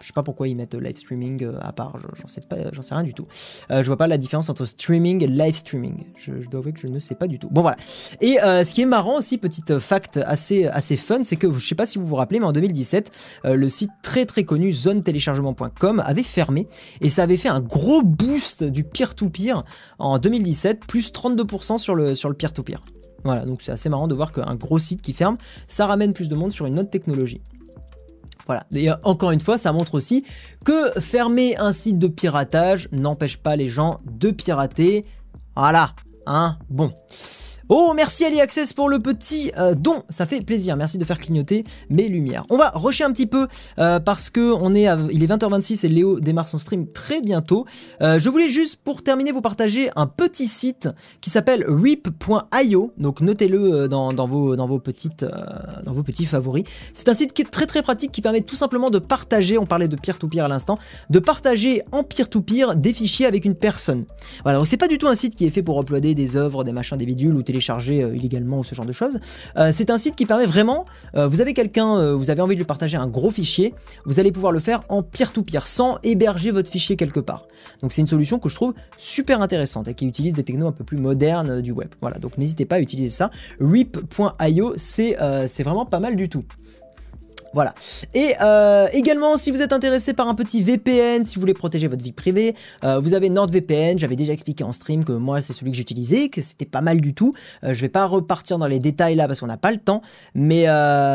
[0.00, 2.82] Je sais pas pourquoi ils mettent live streaming euh, à part, j'en sais pas, j'en
[2.82, 3.26] sais rien du tout.
[3.70, 6.04] Euh, je vois pas la différence entre streaming et live streaming.
[6.18, 7.48] Je, dois avouer que je ne sais pas du tout.
[7.50, 7.76] Bon voilà.
[8.20, 11.66] Et euh, ce qui est marrant aussi, petite fact assez, assez fun, c'est que je
[11.66, 13.10] sais pas si vous vous rappelez, mais en 2017,
[13.44, 16.68] le site très très connu zonetéléchargement.com avait fermé
[17.00, 19.62] et ça avait fait un gros boost du peer-to-peer
[19.98, 22.80] en 2017, plus 32% sur le, sur le peer-to-peer.
[23.24, 25.36] Voilà, donc c'est assez marrant de voir qu'un gros site qui ferme,
[25.66, 27.40] ça ramène plus de monde sur une autre technologie.
[28.46, 28.66] Voilà.
[28.74, 30.22] Et euh, encore une fois, ça montre aussi
[30.64, 35.04] que fermer un site de piratage n'empêche pas les gens de pirater.
[35.56, 35.94] Voilà.
[36.26, 36.92] Hein Bon.
[37.68, 40.76] Oh, merci Ali Access pour le petit euh, don, ça fait plaisir.
[40.76, 42.44] Merci de faire clignoter mes lumières.
[42.48, 43.48] On va rusher un petit peu
[43.80, 47.66] euh, parce que on est il est 20h26 et Léo démarre son stream très bientôt.
[48.02, 50.88] Euh, je voulais juste pour terminer vous partager un petit site
[51.20, 52.92] qui s'appelle reap.io.
[52.98, 56.64] Donc notez-le dans, vos petits favoris.
[56.94, 59.58] C'est un site qui est très très pratique qui permet tout simplement de partager.
[59.58, 60.78] On parlait de peer-to-peer à l'instant,
[61.10, 64.04] de partager en peer-to-peer des fichiers avec une personne.
[64.44, 66.62] Voilà, donc c'est pas du tout un site qui est fait pour uploader des œuvres,
[66.62, 67.55] des machins, des ou télécharger
[68.02, 69.18] euh, illégalement ou ce genre de choses.
[69.56, 70.84] Euh, c'est un site qui permet vraiment,
[71.14, 74.32] euh, vous avez quelqu'un, vous avez envie de lui partager un gros fichier, vous allez
[74.32, 77.46] pouvoir le faire en peer-to-peer sans héberger votre fichier quelque part.
[77.82, 80.72] Donc c'est une solution que je trouve super intéressante et qui utilise des technos un
[80.72, 81.88] peu plus modernes du web.
[82.00, 83.30] Voilà, donc n'hésitez pas à utiliser ça.
[83.60, 85.14] Reap.io, c'est
[85.62, 86.44] vraiment pas mal du tout.
[87.56, 87.74] Voilà.
[88.12, 91.88] Et euh, également, si vous êtes intéressé par un petit VPN, si vous voulez protéger
[91.88, 92.54] votre vie privée,
[92.84, 93.98] euh, vous avez NordVPN.
[93.98, 97.00] J'avais déjà expliqué en stream que moi, c'est celui que j'utilisais, que c'était pas mal
[97.00, 97.32] du tout.
[97.64, 100.02] Euh, je vais pas repartir dans les détails là parce qu'on n'a pas le temps.
[100.34, 100.66] Mais,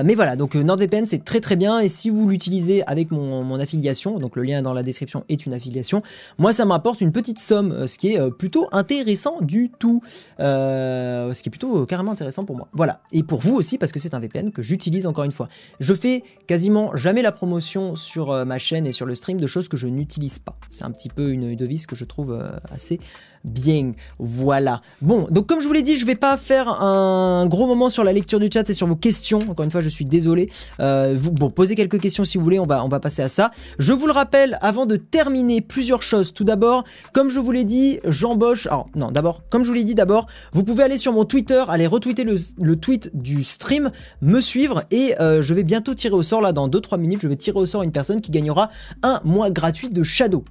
[0.03, 1.79] mais voilà, donc NordVPN, c'est très très bien.
[1.79, 5.45] Et si vous l'utilisez avec mon, mon, affiliation, donc le lien dans la description est
[5.45, 6.01] une affiliation,
[6.39, 10.01] moi, ça m'apporte une petite somme, ce qui est plutôt intéressant du tout.
[10.39, 12.67] ce qui est plutôt carrément intéressant pour moi.
[12.73, 13.01] Voilà.
[13.11, 15.47] Et pour vous aussi, parce que c'est un VPN que j'utilise encore une fois.
[15.79, 19.47] Je fais quasiment jamais la promotion sur euh, ma chaîne et sur le stream de
[19.47, 20.57] choses que je n'utilise pas.
[20.69, 22.99] C'est un petit peu une devise que je trouve euh, assez
[23.43, 23.93] bien.
[24.19, 24.81] Voilà.
[25.01, 28.03] Bon, donc comme je vous l'ai dit, je vais pas faire un gros moment sur
[28.03, 29.39] la lecture du chat et sur vos questions.
[29.49, 30.49] Encore une fois, je suis désolé.
[30.79, 33.51] Euh, bon, posez quelques questions si vous voulez, on va, on va passer à ça.
[33.79, 36.33] Je vous le rappelle, avant de terminer, plusieurs choses.
[36.33, 36.83] Tout d'abord,
[37.13, 38.67] comme je vous l'ai dit, j'embauche...
[38.67, 41.63] Alors, non, d'abord, comme je vous l'ai dit d'abord, vous pouvez aller sur mon Twitter,
[41.67, 46.23] aller retweeter le, tweet du stream, me suivre et euh, je vais bientôt tirer au
[46.23, 48.69] sort, là, dans 2-3 minutes, je vais tirer au sort une personne qui gagnera
[49.03, 50.43] un mois gratuit de Shadow.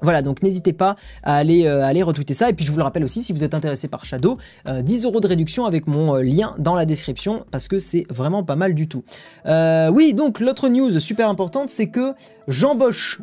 [0.00, 2.48] Voilà, donc n'hésitez pas à aller, euh, aller retweeter ça.
[2.48, 5.08] Et puis je vous le rappelle aussi, si vous êtes intéressé par Shadow, 10 euh,
[5.08, 8.56] euros de réduction avec mon euh, lien dans la description parce que c'est vraiment pas
[8.56, 9.02] mal du tout.
[9.46, 12.14] oui, donc l'autre news super importante, c'est que
[12.48, 13.20] j'embauche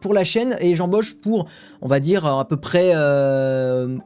[0.00, 1.46] pour la chaîne et j'embauche pour,
[1.82, 2.94] on va dire, à peu près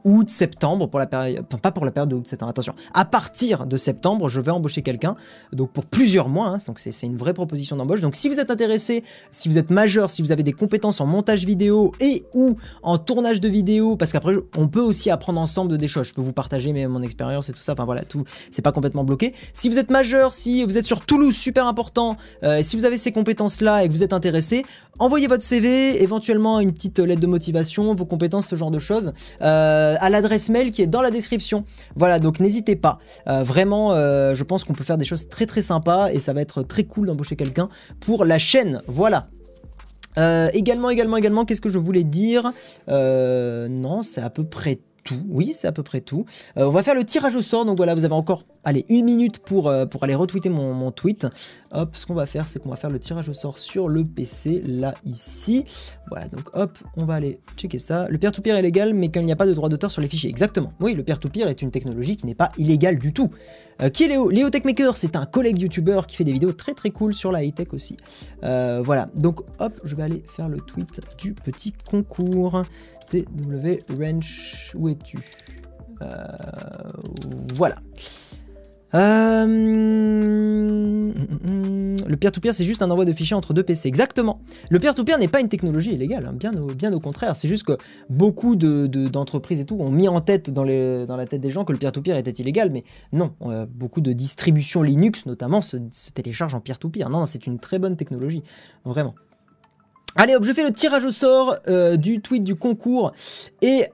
[0.03, 2.73] août, septembre, pour la période, enfin pas pour la période de août, septembre, attention.
[2.93, 5.15] À partir de septembre, je vais embaucher quelqu'un,
[5.53, 8.01] donc pour plusieurs mois, hein, donc c'est une vraie proposition d'embauche.
[8.01, 11.05] Donc si vous êtes intéressé, si vous êtes majeur, si vous avez des compétences en
[11.05, 15.77] montage vidéo, et ou en tournage de vidéo, parce qu'après on peut aussi apprendre ensemble
[15.77, 16.07] des choses.
[16.07, 17.73] Je peux vous partager mon expérience et tout ça.
[17.73, 19.33] Enfin voilà, tout, c'est pas complètement bloqué.
[19.53, 22.97] Si vous êtes majeur, si vous êtes sur Toulouse, super important, euh, si vous avez
[22.97, 24.38] ces compétences-là et que vous êtes intéressé,
[24.99, 29.13] envoyez votre CV, éventuellement une petite lettre de motivation, vos compétences, ce genre de choses,
[29.41, 31.63] euh, à l'adresse mail qui est dans la description.
[31.95, 32.99] Voilà, donc n'hésitez pas.
[33.27, 36.41] Euh, vraiment, je pense qu'on peut faire des choses très très sympas et ça va
[36.41, 37.69] être très cool d'embaucher quelqu'un
[37.99, 38.81] pour la chaîne.
[38.87, 39.29] Voilà.
[40.17, 42.51] Euh, également, également, également, qu'est-ce que je voulais dire?
[42.89, 44.79] Euh, Non, c'est à peu près
[45.27, 46.25] Oui, c'est à peu près tout.
[46.57, 47.65] Euh, on va faire le tirage au sort.
[47.65, 51.27] Donc voilà, vous avez encore, allez, une minute pour, pour aller retweeter mon, tweet.
[51.71, 54.03] Hop, ce qu'on va faire, c'est qu'on va faire le tirage au sort sur le
[54.03, 55.65] PC, là, ici.
[56.09, 58.07] Voilà, donc hop, on va aller checker ça.
[58.09, 60.29] Le peer-to-peer est légal, mais qu'il n'y a pas de droit d'auteur sur les fichiers.
[60.29, 60.73] Exactement.
[60.79, 63.29] Oui, le peer-to-peer est une technologie qui n'est pas illégale du tout.
[63.81, 64.29] Euh, qui est Léo?
[64.29, 67.43] Léo Techmaker, c'est un collègue youtubeur qui fait des vidéos très très cool sur la
[67.43, 67.97] high-tech aussi.
[68.43, 72.63] Euh, voilà, donc hop, je vais aller faire le tweet du petit concours.
[73.09, 75.19] TW Wrench, où es-tu?
[76.01, 76.05] Euh,
[77.55, 77.75] Voilà.
[78.95, 79.45] Euh,
[82.07, 83.87] le peer-to-peer, c'est juste un envoi de fichiers entre deux PC.
[83.87, 84.41] Exactement.
[84.69, 86.33] Le peer-to-peer n'est pas une technologie illégale, hein.
[86.33, 87.35] bien, au, contraire.
[87.35, 87.77] C'est juste que
[88.09, 91.71] beaucoup d'entreprises de, et tout ont mis en tête dans, la tête des gens que
[91.71, 92.83] le peer-to-peer était illégal, mais
[93.13, 93.33] non.
[93.43, 95.77] Euh, beaucoup de distributions Linux, notamment, se,
[96.13, 97.09] téléchargent en peer-to-peer.
[97.09, 98.43] Non, c'est une très bonne technologie,
[98.85, 99.13] vraiment.
[100.15, 103.13] Allez hop, je fais le tirage au sort euh, du tweet du concours
[103.61, 103.85] et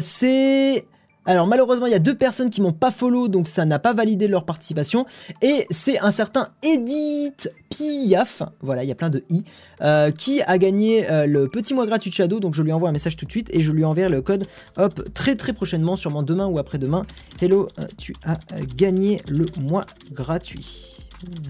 [0.00, 0.84] c'est
[1.26, 3.92] alors malheureusement, il y a deux personnes qui m'ont pas follow, donc ça n'a pas
[3.92, 5.06] validé leur participation.
[5.42, 9.44] Et c'est un certain Edith Piaf, voilà, il y a plein de i,
[9.82, 12.40] euh, qui a gagné euh, le petit mois gratuit de Shadow.
[12.40, 14.46] Donc je lui envoie un message tout de suite et je lui enverrai le code,
[14.76, 17.02] hop, très très prochainement, sûrement demain ou après-demain.
[17.40, 18.38] Hello, euh, tu as
[18.76, 20.96] gagné le mois gratuit.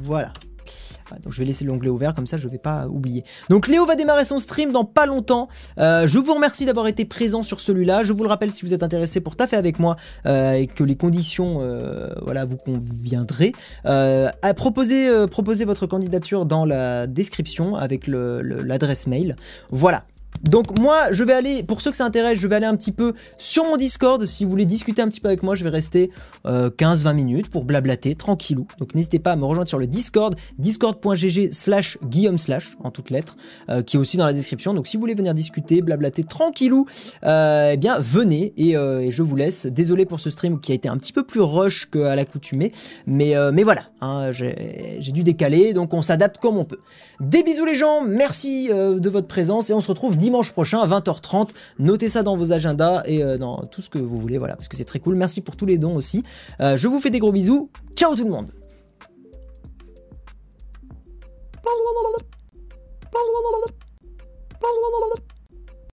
[0.02, 0.32] Voilà.
[1.22, 3.24] Donc je vais laisser l'onglet ouvert comme ça je vais pas oublier.
[3.48, 5.48] Donc Léo va démarrer son stream dans pas longtemps.
[5.78, 8.04] Euh, je vous remercie d'avoir été présent sur celui-là.
[8.04, 9.96] Je vous le rappelle si vous êtes intéressé pour taffer avec moi
[10.26, 13.52] euh, et que les conditions euh, voilà vous conviendraient.
[13.84, 19.36] à proposer votre candidature dans la description avec l'adresse mail.
[19.70, 20.04] Voilà.
[20.42, 22.92] Donc moi, je vais aller, pour ceux que ça intéresse, je vais aller un petit
[22.92, 24.24] peu sur mon Discord.
[24.24, 26.10] Si vous voulez discuter un petit peu avec moi, je vais rester
[26.46, 28.66] 15-20 euh, minutes pour blablater, tranquillou.
[28.78, 33.10] Donc n'hésitez pas à me rejoindre sur le Discord, discord.gg slash guillaume slash, en toutes
[33.10, 33.36] lettres,
[33.68, 34.72] euh, qui est aussi dans la description.
[34.72, 36.86] Donc si vous voulez venir discuter, blablater, tranquillou,
[37.24, 38.72] euh, eh bien venez et,
[39.10, 39.66] je vous laisse.
[39.66, 42.72] Désolé pour ce stream qui a été un petit peu plus rush qu'à l'accoutumée,
[43.06, 46.78] mais, mais voilà, hein, j'ai dû décaler, donc on s'adapte comme on peut.
[47.20, 50.86] Des bisous les gens, merci de votre présence et on se retrouve dimanche prochain à
[50.86, 51.50] 20h30.
[51.78, 54.68] Notez ça dans vos agendas et euh, dans tout ce que vous voulez, voilà, parce
[54.68, 55.14] que c'est très cool.
[55.14, 56.22] Merci pour tous les dons aussi.
[56.60, 57.70] Euh, je vous fais des gros bisous.
[57.94, 58.50] Ciao tout le monde